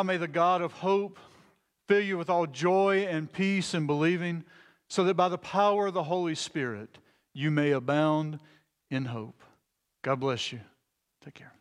Now 0.00 0.04
may 0.04 0.16
the 0.16 0.28
God 0.28 0.62
of 0.62 0.72
hope 0.72 1.18
fill 1.86 2.00
you 2.00 2.16
with 2.16 2.30
all 2.30 2.46
joy 2.46 3.06
and 3.10 3.30
peace 3.30 3.74
in 3.74 3.86
believing, 3.86 4.44
so 4.88 5.04
that 5.04 5.12
by 5.12 5.28
the 5.28 5.36
power 5.36 5.88
of 5.88 5.92
the 5.92 6.04
Holy 6.04 6.34
Spirit 6.34 6.96
you 7.34 7.50
may 7.50 7.72
abound 7.72 8.38
in 8.90 9.04
hope. 9.04 9.42
God 10.00 10.18
bless 10.18 10.52
you. 10.52 10.60
Take 11.22 11.34
care. 11.34 11.52